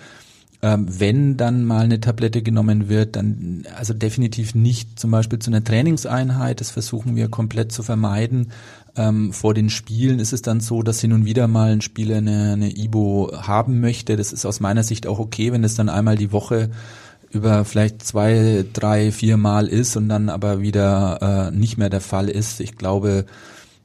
[0.66, 5.48] Ähm, wenn dann mal eine Tablette genommen wird, dann also definitiv nicht zum Beispiel zu
[5.48, 6.60] einer Trainingseinheit.
[6.60, 8.48] Das versuchen wir komplett zu vermeiden,
[8.96, 12.16] ähm, vor den Spielen ist es dann so, dass hin und wieder mal ein Spieler
[12.16, 14.16] eine, eine Ibo haben möchte.
[14.16, 16.70] Das ist aus meiner Sicht auch okay, wenn es dann einmal die Woche
[17.30, 22.00] über vielleicht zwei, drei, vier Mal ist und dann aber wieder äh, nicht mehr der
[22.00, 22.58] Fall ist.
[22.58, 23.26] Ich glaube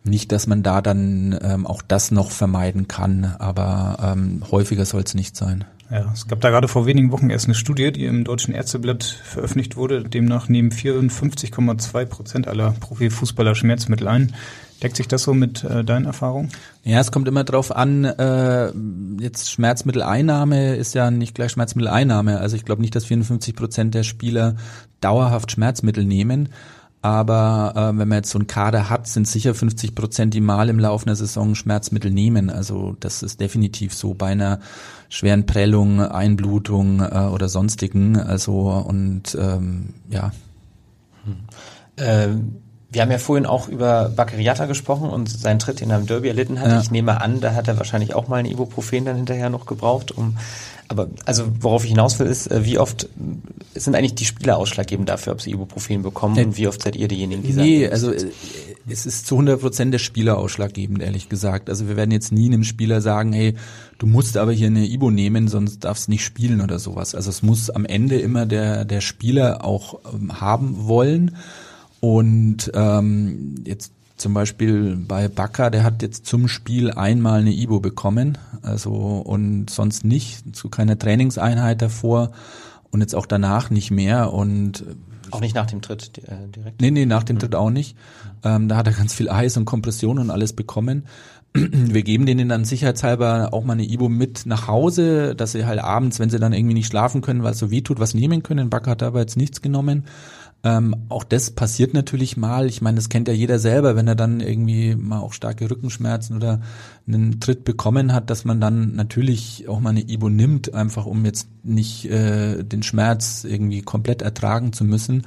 [0.03, 5.03] nicht, dass man da dann ähm, auch das noch vermeiden kann, aber ähm, häufiger soll
[5.03, 5.65] es nicht sein.
[5.91, 9.03] Ja, es gab da gerade vor wenigen Wochen erst eine Studie, die im Deutschen Ärzteblatt
[9.03, 10.03] veröffentlicht wurde.
[10.03, 14.33] Demnach nehmen 54,2 Prozent aller Profifußballer Schmerzmittel ein.
[14.81, 16.49] Deckt sich das so mit äh, deinen Erfahrungen?
[16.85, 18.71] Ja, es kommt immer drauf an, äh,
[19.19, 22.39] jetzt Schmerzmitteleinnahme ist ja nicht gleich Schmerzmitteleinnahme.
[22.39, 24.55] Also ich glaube nicht, dass 54 Prozent der Spieler
[25.01, 26.49] dauerhaft Schmerzmittel nehmen.
[27.01, 30.69] Aber äh, wenn man jetzt so einen Kader hat, sind sicher 50 Prozent, die mal
[30.69, 32.49] im Laufe einer Saison Schmerzmittel nehmen.
[32.49, 34.59] Also das ist definitiv so bei einer
[35.09, 38.17] schweren Prellung, Einblutung äh, oder sonstigen.
[38.17, 40.31] Also und ähm, ja.
[41.25, 41.35] Hm.
[41.97, 42.57] Ähm
[42.91, 46.27] wir haben ja vorhin auch über Bakariata gesprochen und seinen Tritt, den er im Derby
[46.27, 46.67] erlitten hat.
[46.67, 46.81] Ja.
[46.81, 50.11] Ich nehme an, da hat er wahrscheinlich auch mal ein Ibuprofen dann hinterher noch gebraucht,
[50.11, 50.35] um
[50.91, 53.07] aber also worauf ich hinaus will, ist, äh, wie oft
[53.75, 57.07] sind eigentlich die Spieler ausschlaggebend dafür, ob sie Ibuprofen bekommen und wie oft seid ihr
[57.07, 57.93] diejenigen, die nee, sagen?
[57.93, 58.29] also äh,
[58.89, 61.69] es ist zu 100 Prozent der Spieler ausschlaggebend, ehrlich gesagt.
[61.69, 63.55] Also wir werden jetzt nie einem Spieler sagen, hey,
[63.99, 67.15] du musst aber hier eine Ibo nehmen, sonst darfst nicht spielen oder sowas.
[67.15, 71.37] Also es muss am Ende immer der, der Spieler auch ähm, haben wollen.
[72.01, 77.79] Und ähm, jetzt zum Beispiel bei Bakker, der hat jetzt zum Spiel einmal eine Ibo
[77.79, 82.31] bekommen, also und sonst nicht, zu keiner Trainingseinheit davor
[82.91, 84.83] und jetzt auch danach nicht mehr und
[85.31, 86.81] auch nicht nach dem Tritt äh, direkt?
[86.81, 87.95] Nee, nee, nach dem Tritt auch nicht.
[88.43, 91.05] Ähm, da hat er ganz viel Eis und Kompression und alles bekommen.
[91.53, 95.79] Wir geben denen dann sicherheitshalber auch mal eine Ibo mit nach Hause, dass sie halt
[95.79, 98.43] abends, wenn sie dann irgendwie nicht schlafen können, weil es so weh tut, was nehmen
[98.43, 98.69] können.
[98.69, 100.05] Bakker hat aber jetzt nichts genommen.
[100.63, 102.67] Ähm, auch das passiert natürlich mal.
[102.67, 106.35] Ich meine, das kennt ja jeder selber, wenn er dann irgendwie mal auch starke Rückenschmerzen
[106.35, 106.61] oder
[107.07, 111.25] einen Tritt bekommen hat, dass man dann natürlich auch mal eine Ibo nimmt, einfach um
[111.25, 115.23] jetzt nicht äh, den Schmerz irgendwie komplett ertragen zu müssen.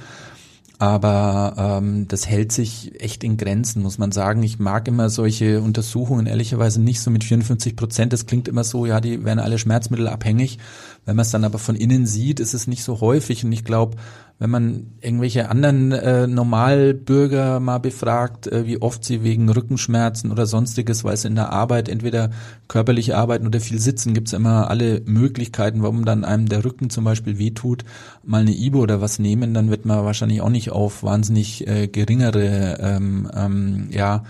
[0.79, 4.43] Aber ähm, das hält sich echt in Grenzen, muss man sagen.
[4.43, 8.13] Ich mag immer solche Untersuchungen ehrlicherweise nicht so mit 54 Prozent.
[8.13, 10.59] Das klingt immer so, ja, die werden alle Schmerzmittel abhängig.
[11.05, 13.45] Wenn man es dann aber von innen sieht, ist es nicht so häufig.
[13.45, 13.97] Und ich glaube,
[14.39, 20.47] wenn man irgendwelche anderen äh, Normalbürger mal befragt, äh, wie oft sie wegen Rückenschmerzen oder
[20.47, 22.31] sonstiges, weil sie in der Arbeit entweder
[22.67, 27.05] körperlich arbeiten oder viel sitzen, gibt's immer alle Möglichkeiten, warum dann einem der Rücken zum
[27.05, 27.85] Beispiel wehtut,
[28.25, 31.87] mal eine Ibo oder was nehmen, dann wird man wahrscheinlich auch nicht auf wahnsinnig äh,
[31.87, 34.25] geringere ähm, ähm, ja,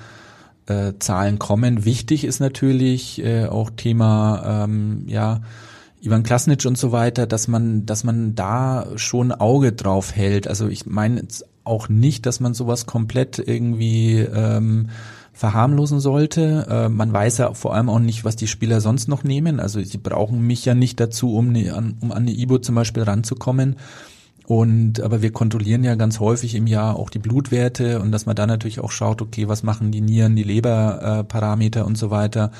[0.66, 1.86] äh, Zahlen kommen.
[1.86, 5.40] Wichtig ist natürlich äh, auch Thema ähm, ja
[6.04, 10.46] Ivan Klasnic und so weiter, dass man, dass man da schon Auge drauf hält.
[10.46, 14.90] Also ich meine jetzt auch nicht, dass man sowas komplett irgendwie ähm,
[15.32, 16.66] verharmlosen sollte.
[16.68, 19.60] Äh, man weiß ja vor allem auch nicht, was die Spieler sonst noch nehmen.
[19.60, 23.02] Also sie brauchen mich ja nicht dazu, um, ne, um an eine Ibo zum Beispiel
[23.02, 23.76] ranzukommen.
[24.46, 28.36] Und aber wir kontrollieren ja ganz häufig im Jahr auch die Blutwerte und dass man
[28.36, 32.50] da natürlich auch schaut, okay, was machen die Nieren, die Leberparameter äh, und so weiter.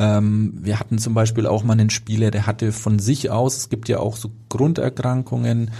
[0.00, 3.68] Ähm, wir hatten zum Beispiel auch mal einen Spieler, der hatte von sich aus, es
[3.68, 5.70] gibt ja auch so Grunderkrankungen,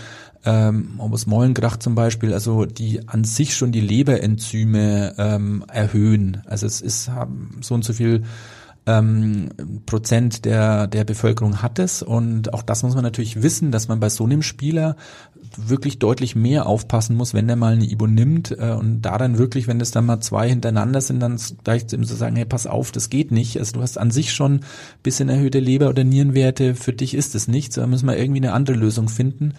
[0.44, 6.42] ähm, Morbus Mollengrach zum Beispiel, also die an sich schon die Leberenzyme ähm, erhöhen.
[6.46, 8.24] Also es ist haben so und so viel
[8.86, 9.48] ähm,
[9.86, 12.02] Prozent der, der Bevölkerung hat es.
[12.02, 14.96] Und auch das muss man natürlich wissen, dass man bei so einem Spieler
[15.56, 19.38] wirklich deutlich mehr aufpassen muss, wenn der mal eine Ibo nimmt äh, und da dann
[19.38, 22.66] wirklich, wenn es dann mal zwei hintereinander sind, dann gleich ihm zu sagen, hey, pass
[22.66, 23.58] auf, das geht nicht.
[23.58, 24.60] Also du hast an sich schon
[25.02, 28.52] bisschen erhöhte Leber- oder Nierenwerte, für dich ist es nichts, da müssen wir irgendwie eine
[28.52, 29.54] andere Lösung finden.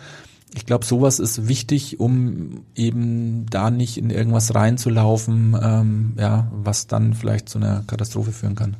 [0.53, 6.88] ich glaube, sowas ist wichtig, um eben da nicht in irgendwas reinzulaufen, ähm, ja, was
[6.88, 8.76] dann vielleicht zu einer Katastrophe führen kann.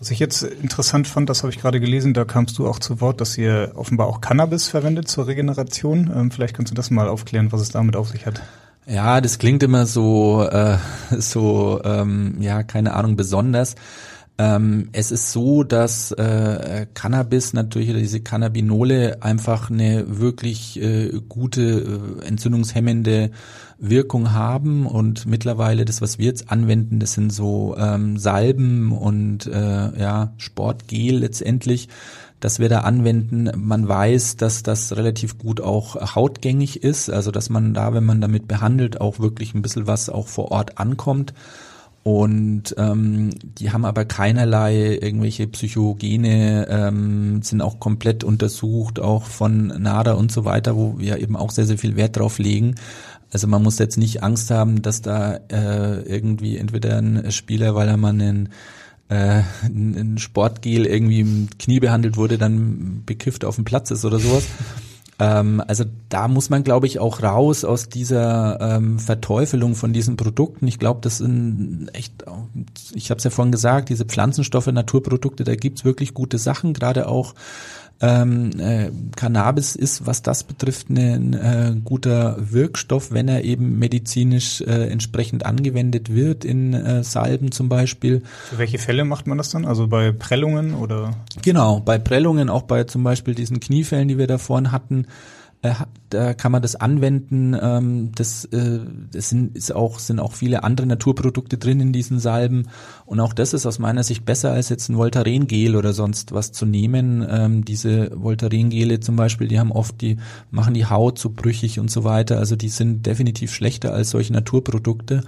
[0.00, 3.02] Was ich jetzt interessant fand, das habe ich gerade gelesen, da kamst du auch zu
[3.02, 6.10] Wort, dass ihr offenbar auch Cannabis verwendet zur Regeneration.
[6.16, 8.40] Ähm, vielleicht kannst du das mal aufklären, was es damit auf sich hat.
[8.86, 10.78] Ja, das klingt immer so, äh,
[11.18, 13.74] so, ähm, ja, keine Ahnung, besonders.
[14.38, 21.20] Ähm, es ist so, dass äh, Cannabis natürlich oder diese Cannabinole einfach eine wirklich äh,
[21.28, 23.32] gute äh, entzündungshemmende
[23.80, 29.46] Wirkung haben und mittlerweile das, was wir jetzt anwenden, das sind so ähm, Salben und
[29.46, 31.88] äh, ja Sportgel letztendlich,
[32.40, 33.50] dass wir da anwenden.
[33.56, 38.20] Man weiß, dass das relativ gut auch hautgängig ist, also dass man da, wenn man
[38.20, 41.32] damit behandelt, auch wirklich ein bisschen was auch vor Ort ankommt.
[42.02, 49.66] Und ähm, die haben aber keinerlei irgendwelche Psychogene, ähm, sind auch komplett untersucht, auch von
[49.66, 52.76] NADA und so weiter, wo wir eben auch sehr, sehr viel Wert drauf legen.
[53.32, 57.88] Also man muss jetzt nicht Angst haben, dass da äh, irgendwie entweder ein Spieler, weil
[57.88, 58.48] er mal einen
[59.08, 64.18] äh, ein Sportgel irgendwie im Knie behandelt wurde, dann bekifft auf dem Platz ist oder
[64.18, 64.44] sowas.
[65.20, 70.16] Ähm, also da muss man, glaube ich, auch raus aus dieser ähm, Verteufelung von diesen
[70.16, 70.66] Produkten.
[70.66, 72.24] Ich glaube, das sind echt,
[72.94, 77.06] ich habe es ja vorhin gesagt, diese Pflanzenstoffe, Naturprodukte, da gibt's wirklich gute Sachen, gerade
[77.06, 77.34] auch
[78.00, 84.62] ähm, äh, Cannabis ist, was das betrifft, ein äh, guter Wirkstoff, wenn er eben medizinisch
[84.62, 88.22] äh, entsprechend angewendet wird, in äh, Salben zum Beispiel.
[88.48, 89.66] Für welche Fälle macht man das dann?
[89.66, 91.14] Also bei Prellungen oder?
[91.42, 95.06] Genau, bei Prellungen, auch bei zum Beispiel diesen Kniefällen, die wir da vorhin hatten,
[95.62, 95.74] äh,
[96.08, 97.54] da kann man das anwenden.
[97.60, 98.80] Ähm, das, äh,
[99.12, 102.68] das sind, ist auch, sind auch viele andere Naturprodukte drin in diesen Salben.
[103.04, 106.52] Und auch das ist aus meiner Sicht besser als jetzt ein Voltaren-Gel oder sonst was
[106.52, 107.26] zu nehmen.
[107.28, 110.16] Ähm, diese Voltaren-Gele zum Beispiel, die haben oft, die
[110.50, 112.38] machen die Haut so brüchig und so weiter.
[112.38, 115.22] Also die sind definitiv schlechter als solche Naturprodukte.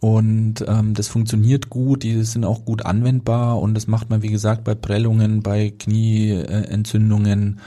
[0.00, 4.28] Und ähm, das funktioniert gut, die sind auch gut anwendbar und das macht man, wie
[4.28, 7.60] gesagt, bei Prellungen, bei Knieentzündungen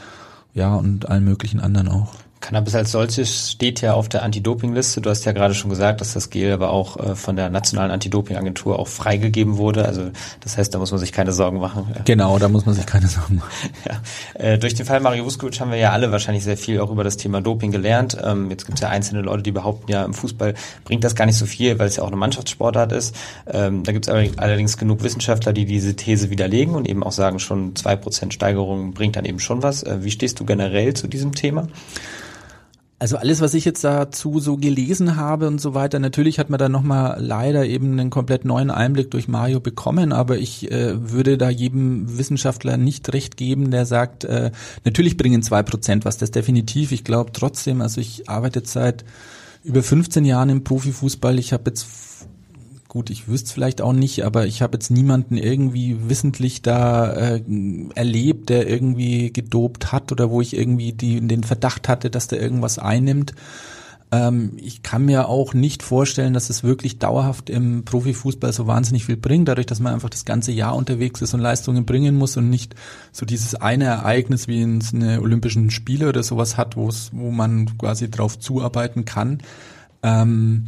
[0.54, 2.14] ja, und allen möglichen anderen auch.
[2.42, 5.02] Cannabis als solches steht ja auf der Anti-Doping-Liste.
[5.02, 7.92] Du hast ja gerade schon gesagt, dass das Gel aber auch äh, von der nationalen
[7.92, 9.86] Anti-Doping-Agentur auch freigegeben wurde.
[9.86, 11.88] Also das heißt, da muss man sich keine Sorgen machen.
[12.06, 13.70] Genau, da muss man sich keine Sorgen machen.
[13.86, 14.02] ja.
[14.34, 17.04] Äh, durch den Fall Mario Vuskovic haben wir ja alle wahrscheinlich sehr viel auch über
[17.04, 18.18] das Thema Doping gelernt.
[18.24, 21.26] Ähm, jetzt gibt es ja einzelne Leute, die behaupten, ja, im Fußball bringt das gar
[21.26, 23.16] nicht so viel, weil es ja auch eine Mannschaftssportart ist.
[23.48, 27.40] Ähm, da gibt es allerdings genug Wissenschaftler, die diese These widerlegen und eben auch sagen,
[27.40, 29.84] schon zwei Prozent Steigerung bringt dann eben schon was.
[29.84, 31.68] Äh, wie stehst du generell zu diesem Thema?
[33.02, 36.60] Also alles, was ich jetzt dazu so gelesen habe und so weiter, natürlich hat man
[36.60, 41.38] da nochmal leider eben einen komplett neuen Einblick durch Mario bekommen, aber ich äh, würde
[41.38, 44.52] da jedem Wissenschaftler nicht recht geben, der sagt, äh,
[44.84, 46.91] natürlich bringen zwei Prozent was, das definitiv.
[46.91, 49.06] Ich glaube trotzdem, also ich arbeite seit
[49.64, 51.39] über 15 Jahren im Profifußball.
[51.39, 51.88] Ich habe jetzt
[52.90, 57.42] gut, ich wüsste vielleicht auch nicht, aber ich habe jetzt niemanden irgendwie wissentlich da äh,
[57.94, 62.42] erlebt, der irgendwie gedopt hat oder wo ich irgendwie die, den Verdacht hatte, dass der
[62.42, 63.36] irgendwas einnimmt.
[64.12, 69.06] Ähm, ich kann mir auch nicht vorstellen, dass es wirklich dauerhaft im Profifußball so wahnsinnig
[69.06, 72.38] viel bringt, dadurch, dass man einfach das ganze Jahr unterwegs ist und Leistungen bringen muss
[72.38, 72.74] und nicht
[73.12, 77.30] so dieses eine Ereignis wie in eine Olympischen Spiele oder sowas hat, wo es, wo
[77.30, 79.44] man quasi drauf zuarbeiten kann.
[80.02, 80.66] Ähm,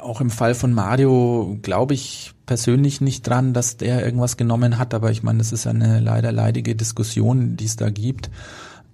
[0.00, 4.94] auch im Fall von Mario glaube ich persönlich nicht dran, dass der irgendwas genommen hat,
[4.94, 8.30] aber ich meine, das ist eine leider leidige Diskussion, die es da gibt.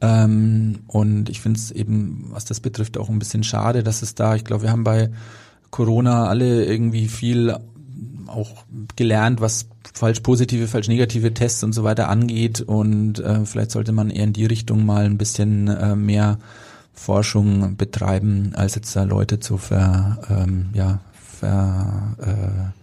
[0.01, 4.15] Ähm, und ich finde es eben, was das betrifft, auch ein bisschen schade, dass es
[4.15, 5.11] da, ich glaube, wir haben bei
[5.71, 7.57] Corona alle irgendwie viel
[8.27, 8.65] auch
[8.97, 12.61] gelernt, was falsch positive, falsch negative Tests und so weiter angeht.
[12.61, 16.39] Und äh, vielleicht sollte man eher in die Richtung mal ein bisschen äh, mehr
[16.95, 21.01] Forschung betreiben, als jetzt da Leute zu ver, ähm, ja,
[21.41, 22.83] ver, äh,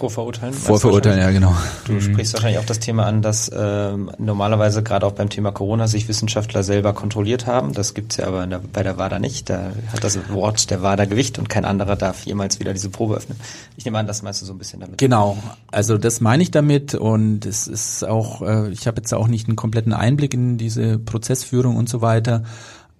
[0.00, 0.54] Vorverurteilen?
[0.54, 1.54] Vorverurteilen, ja genau.
[1.84, 2.00] Du mhm.
[2.00, 6.08] sprichst wahrscheinlich auch das Thema an, dass ähm, normalerweise gerade auch beim Thema Corona sich
[6.08, 7.74] Wissenschaftler selber kontrolliert haben.
[7.74, 9.50] Das gibt's ja aber der, bei der WADA nicht.
[9.50, 13.16] Da hat das Wort der WADA Gewicht und kein anderer darf jemals wieder diese Probe
[13.16, 13.38] öffnen.
[13.76, 14.96] Ich nehme an, das meinst du so ein bisschen damit.
[14.96, 15.36] Genau,
[15.70, 19.48] also das meine ich damit und es ist auch, äh, ich habe jetzt auch nicht
[19.48, 22.44] einen kompletten Einblick in diese Prozessführung und so weiter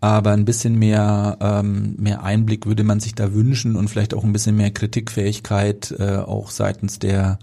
[0.00, 4.24] aber ein bisschen mehr, ähm, mehr Einblick würde man sich da wünschen und vielleicht auch
[4.24, 7.38] ein bisschen mehr Kritikfähigkeit äh, auch seitens der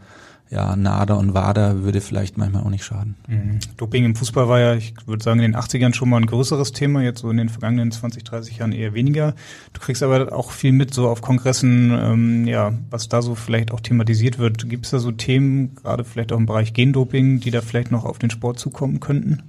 [0.50, 3.16] ja, NADA und WADA würde vielleicht manchmal auch nicht schaden.
[3.28, 3.60] Mhm.
[3.76, 6.72] Doping im Fußball war ja, ich würde sagen, in den 80ern schon mal ein größeres
[6.72, 9.36] Thema, jetzt so in den vergangenen 20, 30 Jahren eher weniger.
[9.74, 13.72] Du kriegst aber auch viel mit so auf Kongressen, ähm, ja, was da so vielleicht
[13.72, 14.70] auch thematisiert wird.
[14.70, 18.06] Gibt es da so Themen, gerade vielleicht auch im Bereich Gendoping, die da vielleicht noch
[18.06, 19.44] auf den Sport zukommen könnten?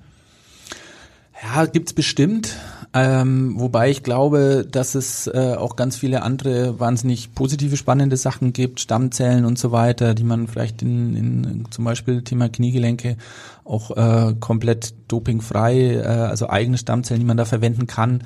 [1.41, 2.57] Ja, gibt's bestimmt.
[2.95, 8.55] Ähm, wobei ich glaube, dass es äh, auch ganz viele andere wahnsinnig positive, spannende Sachen
[8.55, 13.19] gibt, Stammzellen und so weiter, die man vielleicht in, in zum Beispiel Thema Kniegelenke
[13.65, 18.25] auch äh, komplett dopingfrei, äh, also eigene Stammzellen, die man da verwenden kann.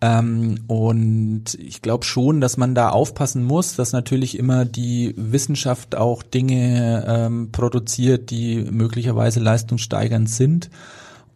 [0.00, 5.96] Ähm, und ich glaube schon, dass man da aufpassen muss, dass natürlich immer die Wissenschaft
[5.96, 10.70] auch Dinge ähm, produziert, die möglicherweise leistungssteigernd sind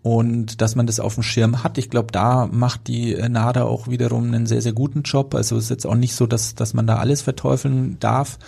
[0.03, 1.77] und dass man das auf dem Schirm hat.
[1.77, 5.35] Ich glaube, da macht die NADA auch wiederum einen sehr, sehr guten Job.
[5.35, 8.39] Also es ist jetzt auch nicht so, dass, dass man da alles verteufeln darf.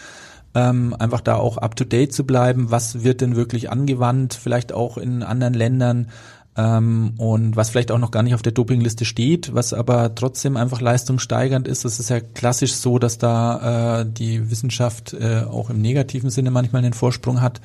[0.54, 2.70] Ähm, einfach da auch up to date zu bleiben.
[2.70, 4.34] Was wird denn wirklich angewandt?
[4.34, 6.08] Vielleicht auch in anderen Ländern.
[6.56, 10.56] Ähm, und was vielleicht auch noch gar nicht auf der Dopingliste steht, was aber trotzdem
[10.56, 11.84] einfach leistungssteigernd ist.
[11.84, 16.50] Das ist ja klassisch so, dass da äh, die Wissenschaft äh, auch im negativen Sinne
[16.50, 17.60] manchmal einen Vorsprung hat.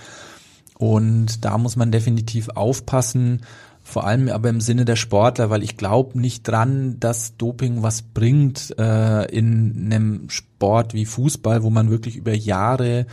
[0.78, 3.42] Und da muss man definitiv aufpassen,
[3.88, 8.02] vor allem aber im Sinne der Sportler, weil ich glaube nicht dran, dass Doping was
[8.02, 13.06] bringt äh, in einem Sport wie Fußball, wo man wirklich über Jahre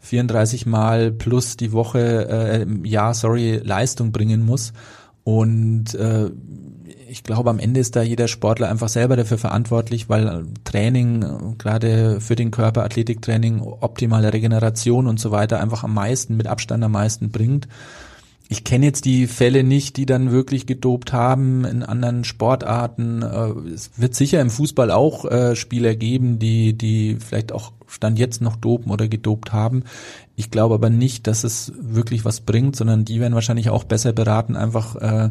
[0.00, 4.72] 34 Mal plus die Woche, äh, ja, sorry, Leistung bringen muss.
[5.22, 6.30] Und äh,
[7.08, 12.20] ich glaube, am Ende ist da jeder Sportler einfach selber dafür verantwortlich, weil Training, gerade
[12.20, 16.92] für den Körper, Athletiktraining, optimale Regeneration und so weiter einfach am meisten, mit Abstand am
[16.92, 17.68] meisten bringt
[18.48, 23.22] ich kenne jetzt die Fälle nicht, die dann wirklich gedopt haben in anderen Sportarten.
[23.22, 28.18] Äh, es wird sicher im Fußball auch äh, Spieler geben, die, die vielleicht auch Stand
[28.18, 29.82] jetzt noch dopen oder gedopt haben.
[30.36, 34.12] Ich glaube aber nicht, dass es wirklich was bringt, sondern die werden wahrscheinlich auch besser
[34.12, 35.30] beraten, einfach äh,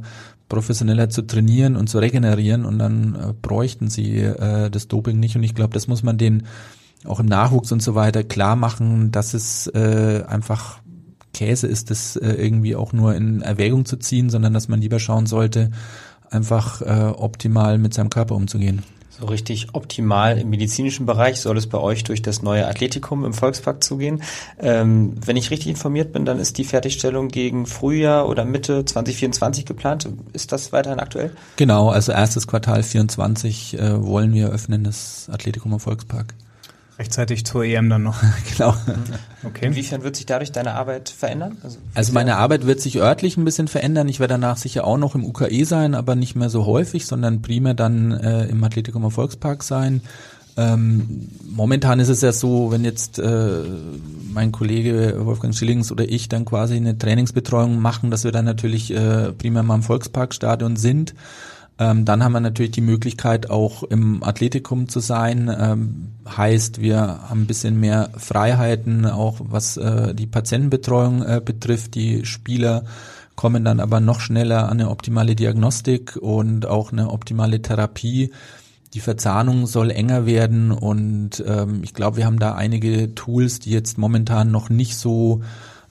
[0.50, 4.32] professioneller zu trainieren und zu regenerieren und dann bräuchten sie
[4.72, 5.36] das Doping nicht.
[5.36, 6.44] Und ich glaube, das muss man den
[7.04, 10.82] auch im Nachwuchs und so weiter klar machen, dass es einfach
[11.36, 15.00] Käse ist, das äh, irgendwie auch nur in Erwägung zu ziehen, sondern dass man lieber
[15.00, 15.70] schauen sollte,
[16.32, 18.84] einfach äh, optimal mit seinem Körper umzugehen.
[19.18, 23.34] So richtig optimal im medizinischen Bereich soll es bei euch durch das neue Athletikum im
[23.34, 24.22] Volkspark zugehen.
[24.60, 29.66] Ähm, wenn ich richtig informiert bin, dann ist die Fertigstellung gegen Frühjahr oder Mitte 2024
[29.66, 30.10] geplant.
[30.34, 31.32] Ist das weiterhin aktuell?
[31.56, 36.34] Genau, also erstes Quartal 24 äh, wollen wir öffnen, das Athletikum im Volkspark.
[36.98, 38.22] Rechtzeitig zur EM dann noch.
[38.52, 38.74] genau.
[39.44, 39.66] Okay.
[39.66, 41.58] Inwiefern wird sich dadurch deine Arbeit verändern?
[41.62, 44.08] Also, also meine Arbeit wird sich örtlich ein bisschen verändern.
[44.08, 47.42] Ich werde danach sicher auch noch im UKE sein, aber nicht mehr so häufig, sondern
[47.42, 50.02] primär dann äh, im Athletikum Volkspark sein.
[50.58, 53.64] Ähm, momentan ist es ja so, wenn jetzt äh,
[54.32, 58.92] mein Kollege Wolfgang Schillings oder ich dann quasi eine Trainingsbetreuung machen, dass wir dann natürlich
[58.92, 61.14] äh, primär mal im Volksparkstadion sind.
[61.78, 65.54] Ähm, dann haben wir natürlich die Möglichkeit, auch im Athletikum zu sein.
[65.60, 67.00] Ähm, heißt, wir
[67.30, 71.96] haben ein bisschen mehr Freiheiten, auch was äh, die Patientenbetreuung äh, betrifft.
[71.96, 72.86] Die Spieler
[73.36, 78.32] kommen dann aber noch schneller an eine optimale Diagnostik und auch eine optimale Therapie.
[78.94, 83.72] Die Verzahnung soll enger werden und ähm, ich glaube, wir haben da einige Tools, die
[83.72, 85.42] jetzt momentan noch nicht so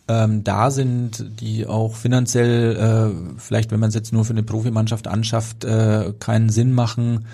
[0.06, 4.42] ähm, da sind, die auch finanziell, äh, vielleicht wenn man es jetzt nur für eine
[4.42, 7.26] Profimannschaft anschafft, äh, keinen Sinn machen.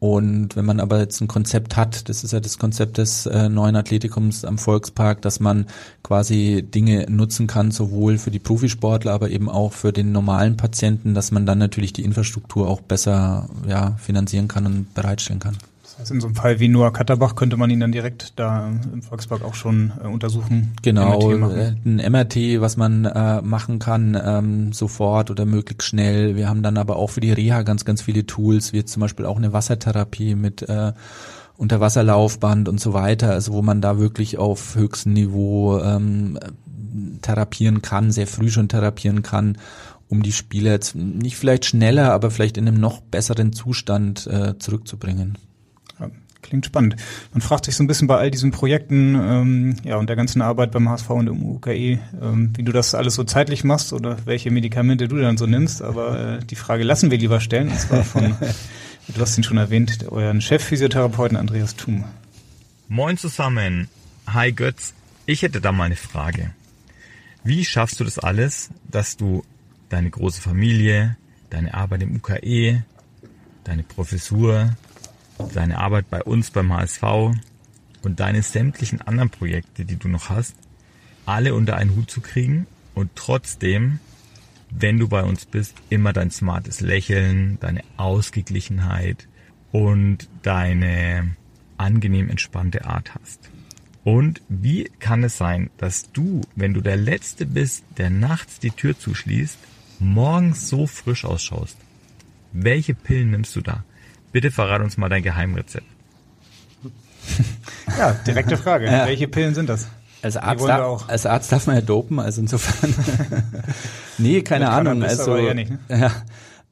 [0.00, 3.48] Und wenn man aber jetzt ein Konzept hat, das ist ja das Konzept des äh,
[3.48, 5.66] neuen Athletikums am Volkspark, dass man
[6.02, 11.14] quasi Dinge nutzen kann, sowohl für die Profisportler, aber eben auch für den normalen Patienten,
[11.14, 15.56] dass man dann natürlich die Infrastruktur auch besser ja, finanzieren kann und bereitstellen kann.
[15.94, 18.68] Das heißt, in so einem Fall wie Noah Katterbach könnte man ihn dann direkt da
[18.92, 20.72] im Volkspark auch schon äh, untersuchen.
[20.82, 26.34] Genau, MRT äh, ein MRT, was man äh, machen kann, ähm, sofort oder möglichst schnell.
[26.34, 29.24] Wir haben dann aber auch für die Reha ganz, ganz viele Tools, wie zum Beispiel
[29.24, 30.92] auch eine Wassertherapie mit äh,
[31.56, 36.40] Unterwasserlaufband und so weiter, also wo man da wirklich auf höchstem Niveau ähm,
[37.22, 39.58] therapieren kann, sehr früh schon therapieren kann
[40.08, 44.56] um die Spieler jetzt nicht vielleicht schneller, aber vielleicht in einem noch besseren Zustand äh,
[44.58, 45.38] zurückzubringen.
[46.54, 46.94] Klingt spannend.
[47.32, 50.40] Man fragt sich so ein bisschen bei all diesen Projekten ähm, ja, und der ganzen
[50.40, 54.18] Arbeit beim HSV und im UKE, ähm, wie du das alles so zeitlich machst oder
[54.24, 55.82] welche Medikamente du dann so nimmst.
[55.82, 57.70] Aber äh, die Frage lassen wir lieber stellen.
[57.70, 58.36] Und zwar von,
[59.08, 62.04] du hast ihn schon erwähnt, euren Chefphysiotherapeuten Andreas Thum.
[62.86, 63.88] Moin zusammen.
[64.28, 64.94] Hi Götz.
[65.26, 66.52] Ich hätte da mal eine Frage.
[67.42, 69.42] Wie schaffst du das alles, dass du
[69.88, 71.16] deine große Familie,
[71.50, 72.84] deine Arbeit im UKE,
[73.64, 74.76] deine Professur,
[75.54, 77.02] deine Arbeit bei uns beim HSV
[78.02, 80.54] und deine sämtlichen anderen Projekte, die du noch hast,
[81.26, 83.98] alle unter einen Hut zu kriegen und trotzdem,
[84.70, 89.28] wenn du bei uns bist, immer dein smartes Lächeln, deine Ausgeglichenheit
[89.72, 91.36] und deine
[91.76, 93.50] angenehm entspannte Art hast.
[94.04, 98.70] Und wie kann es sein, dass du, wenn du der Letzte bist, der nachts die
[98.70, 99.58] Tür zuschließt,
[99.98, 101.78] morgens so frisch ausschaust?
[102.52, 103.84] Welche Pillen nimmst du da?
[104.34, 105.86] Bitte verrat uns mal dein Geheimrezept.
[107.96, 108.86] Ja, direkte Frage.
[108.90, 109.06] Ja.
[109.06, 109.86] Welche Pillen sind das?
[110.22, 111.08] Als Arzt, darf, auch.
[111.08, 112.92] als Arzt darf man ja dopen, also insofern.
[114.18, 115.04] nee, keine Ahnung.
[115.04, 115.78] Also, aber eher nicht, ne?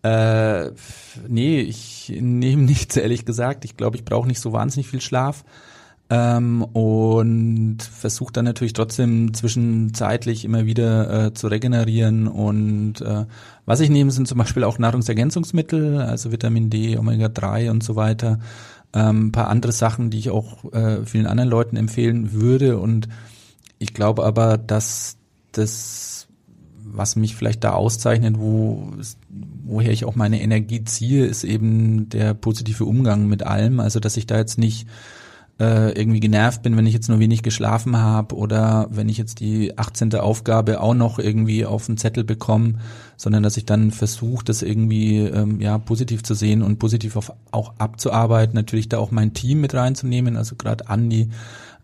[0.03, 0.73] ja, äh,
[1.29, 3.65] nee, ich nehme nichts, ehrlich gesagt.
[3.65, 5.45] Ich glaube, ich brauche nicht so wahnsinnig viel Schlaf.
[6.13, 12.29] Ähm, und versuche dann natürlich trotzdem zwischenzeitlich immer wieder äh, zu regenerieren.
[12.29, 13.25] Und äh,
[13.65, 18.41] was ich nehme, sind zum Beispiel auch Nahrungsergänzungsmittel, also Vitamin D, Omega-3 und so weiter.
[18.93, 22.79] Ähm, ein paar andere Sachen, die ich auch äh, vielen anderen Leuten empfehlen würde.
[22.79, 23.09] Und
[23.79, 25.17] ich glaube aber, dass
[25.53, 26.29] das,
[26.85, 28.93] was mich vielleicht da auszeichnet, wo,
[29.65, 33.81] woher ich auch meine Energie ziehe, ist eben der positive Umgang mit allem.
[33.81, 34.87] Also, dass ich da jetzt nicht
[35.61, 39.41] äh, irgendwie genervt bin, wenn ich jetzt nur wenig geschlafen habe oder wenn ich jetzt
[39.41, 40.15] die 18.
[40.17, 42.75] Aufgabe auch noch irgendwie auf den Zettel bekomme,
[43.17, 47.33] sondern dass ich dann versuche, das irgendwie ähm, ja positiv zu sehen und positiv auf,
[47.51, 48.55] auch abzuarbeiten.
[48.55, 51.29] Natürlich da auch mein Team mit reinzunehmen, also gerade Andi,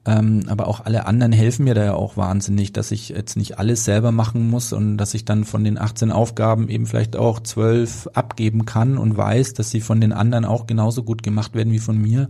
[0.07, 3.59] ähm, aber auch alle anderen helfen mir da ja auch wahnsinnig, dass ich jetzt nicht
[3.59, 7.41] alles selber machen muss und dass ich dann von den 18 Aufgaben eben vielleicht auch
[7.41, 11.73] 12 abgeben kann und weiß, dass sie von den anderen auch genauso gut gemacht werden
[11.73, 12.29] wie von mir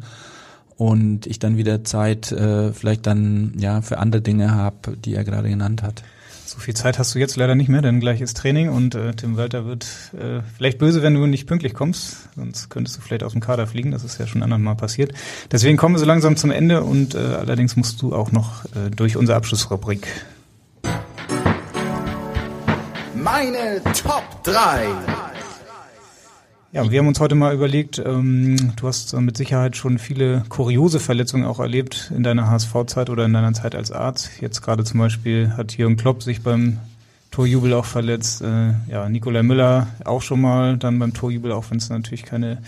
[0.78, 5.24] und ich dann wieder Zeit äh, vielleicht dann ja für andere Dinge habe, die er
[5.24, 6.02] gerade genannt hat.
[6.46, 9.12] So viel Zeit hast du jetzt leider nicht mehr, denn gleich ist Training und äh,
[9.12, 9.84] Tim Walter wird
[10.18, 12.28] äh, vielleicht böse, wenn du nicht pünktlich kommst.
[12.36, 13.90] Sonst könntest du vielleicht aus dem Kader fliegen.
[13.90, 15.12] Das ist ja schon anderen Mal passiert.
[15.52, 18.90] Deswegen kommen wir so langsam zum Ende und äh, allerdings musst du auch noch äh,
[18.94, 20.06] durch unsere Abschlussrubrik.
[23.14, 24.86] Meine Top 3.
[26.70, 30.44] Ja, wir haben uns heute mal überlegt, ähm, du hast äh, mit Sicherheit schon viele
[30.50, 34.30] kuriose Verletzungen auch erlebt in deiner HSV-Zeit oder in deiner Zeit als Arzt.
[34.42, 36.76] Jetzt gerade zum Beispiel hat Jürgen Klopp sich beim
[37.30, 38.42] Torjubel auch verletzt.
[38.42, 42.58] Äh, ja, Nikolai Müller auch schon mal dann beim Torjubel, auch wenn es natürlich keine,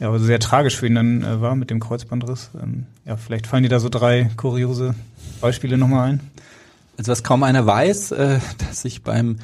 [0.00, 2.50] ja, aber sehr tragisch für ihn dann äh, war mit dem Kreuzbandriss.
[2.62, 4.94] Ähm, ja, vielleicht fallen dir da so drei kuriose
[5.40, 6.20] Beispiele nochmal ein.
[6.98, 9.38] Also was kaum einer weiß, äh, dass ich beim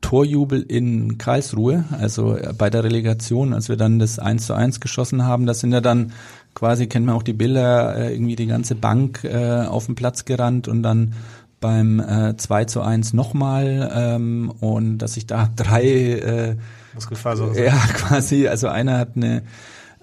[0.00, 5.24] Torjubel in Karlsruhe, also bei der Relegation, als wir dann das 1 zu 1 geschossen
[5.24, 6.12] haben, da sind ja dann
[6.54, 10.24] quasi, kennt man auch die Bilder, äh, irgendwie die ganze Bank äh, auf den Platz
[10.24, 11.14] gerannt und dann
[11.60, 16.56] beim äh, 2 zu 1 nochmal ähm, und dass ich da drei äh,
[16.94, 17.58] Muskelfaser.
[17.62, 19.42] ja, quasi, also einer hat eine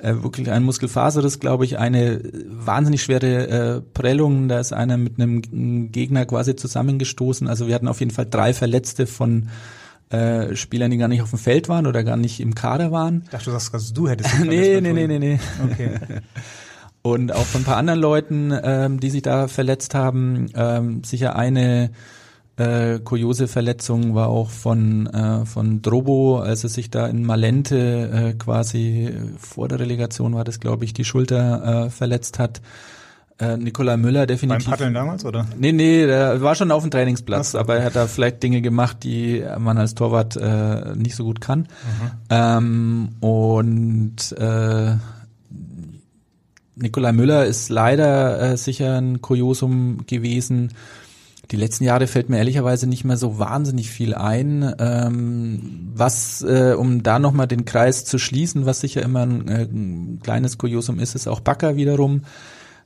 [0.04, 5.20] äh, wirklich ein Muskelfaserriss, glaube ich, eine wahnsinnig schwere äh, Prellung, da ist einer mit
[5.20, 7.48] einem Gegner quasi zusammengestoßen.
[7.48, 9.48] Also wir hatten auf jeden Fall drei Verletzte von
[10.10, 13.22] äh, Spielern, die gar nicht auf dem Feld waren oder gar nicht im Kader waren.
[13.26, 14.40] Ich dachte, du sagst, dass du hättest.
[14.44, 15.40] nee, nee, nee, nee, nee.
[15.64, 16.00] Okay.
[17.02, 20.50] Und auch von ein paar anderen Leuten, ähm, die sich da verletzt haben.
[20.56, 21.92] Ähm, sicher eine
[22.56, 28.10] äh, kuriose Verletzung war auch von, äh, von Drobo, als er sich da in Malente
[28.10, 32.62] äh, quasi vor der Relegation war das, glaube ich, die Schulter äh, verletzt hat.
[33.40, 34.70] Äh, Nikola Müller Beim definitiv.
[34.70, 35.48] Paddeln damals, oder?
[35.58, 37.60] Nee, nee, der war schon auf dem Trainingsplatz, so.
[37.60, 41.42] aber er hat da vielleicht Dinge gemacht, die man als Torwart äh, nicht so gut
[41.42, 41.68] kann.
[42.30, 44.96] Ähm, und äh,
[46.76, 50.72] Nikolai Müller ist leider äh, sicher ein Kuriosum gewesen.
[51.52, 54.74] Die letzten Jahre fällt mir ehrlicherweise nicht mehr so wahnsinnig viel ein.
[54.80, 59.64] Ähm, was, äh, um da nochmal den Kreis zu schließen, was sicher immer ein, äh,
[59.64, 62.22] ein kleines Kuriosum ist, ist auch Bakker wiederum.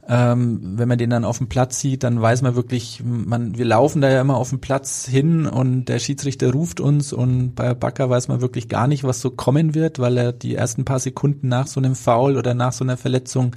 [0.10, 3.66] Ähm, wenn man den dann auf dem Platz sieht, dann weiß man wirklich, man, wir
[3.66, 7.74] laufen da ja immer auf dem Platz hin und der Schiedsrichter ruft uns und bei
[7.74, 11.00] Bakker weiß man wirklich gar nicht, was so kommen wird, weil er die ersten paar
[11.00, 13.56] Sekunden nach so einem Foul oder nach so einer Verletzung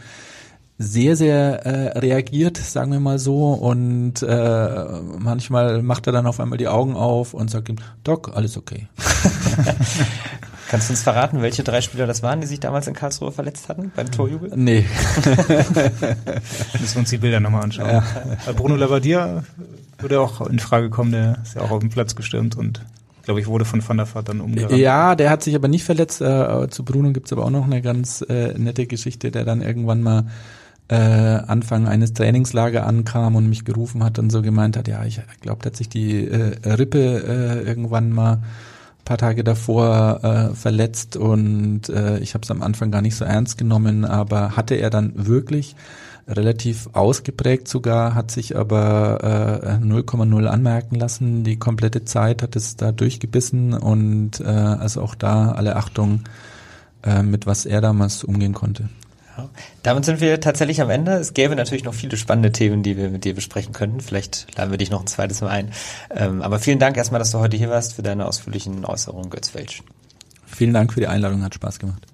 [0.77, 3.53] sehr, sehr äh, reagiert, sagen wir mal so.
[3.53, 4.85] Und äh,
[5.19, 8.89] manchmal macht er dann auf einmal die Augen auf und sagt ihm, Doc, alles okay.
[10.71, 13.69] Kannst du uns verraten, welche drei Spieler das waren, die sich damals in Karlsruhe verletzt
[13.69, 14.53] hatten beim Torjubel?
[14.55, 14.85] Nee.
[16.79, 17.89] Müssen wir uns die Bilder nochmal anschauen.
[17.89, 18.05] Ja.
[18.47, 19.43] Äh, Bruno Labbadia
[19.99, 22.83] würde auch in Frage kommen, der ist ja auch auf dem Platz gestürmt und
[23.25, 24.79] glaube ich wurde von Van der Vaart dann umgerannt.
[24.79, 26.21] Ja, der hat sich aber nicht verletzt.
[26.21, 30.03] Äh, zu Bruno gibt's aber auch noch eine ganz äh, nette Geschichte, der dann irgendwann
[30.03, 30.27] mal
[30.87, 35.21] äh, Anfang eines Trainingslager ankam und mich gerufen hat und so gemeint hat, ja, ich
[35.41, 38.43] glaube, der hat sich die äh, Rippe äh, irgendwann mal
[39.11, 43.25] paar Tage davor äh, verletzt und äh, ich habe es am Anfang gar nicht so
[43.25, 45.75] ernst genommen, aber hatte er dann wirklich
[46.29, 51.43] relativ ausgeprägt sogar, hat sich aber äh, 0,0 anmerken lassen.
[51.43, 56.23] Die komplette Zeit hat es da durchgebissen und äh, also auch da alle Achtung,
[57.03, 58.91] äh, mit was er damals umgehen konnte.
[59.37, 59.49] Ja.
[59.83, 61.13] Damit sind wir tatsächlich am Ende.
[61.13, 64.01] Es gäbe natürlich noch viele spannende Themen, die wir mit dir besprechen könnten.
[64.01, 65.73] Vielleicht laden wir dich noch ein zweites Mal ein.
[66.15, 69.55] Ähm, aber vielen Dank erstmal, dass du heute hier warst für deine ausführlichen Äußerungen, Götz
[69.55, 69.83] Welsch.
[70.47, 72.07] vielen Dank für die Einladung, hat Spaß gemacht.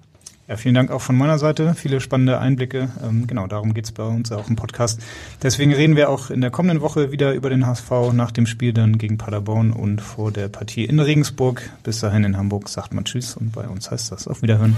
[0.47, 1.73] Ja, vielen Dank auch von meiner Seite.
[1.75, 2.89] Viele spannende Einblicke.
[3.03, 5.01] Ähm, genau, darum geht's bei uns auch im Podcast.
[5.43, 8.71] Deswegen reden wir auch in der kommenden Woche wieder über den HSV nach dem Spiel
[8.71, 11.69] dann gegen Paderborn und vor der Partie in Regensburg.
[11.83, 14.77] Bis dahin in Hamburg sagt man Tschüss und bei uns heißt das auf Wiederhören.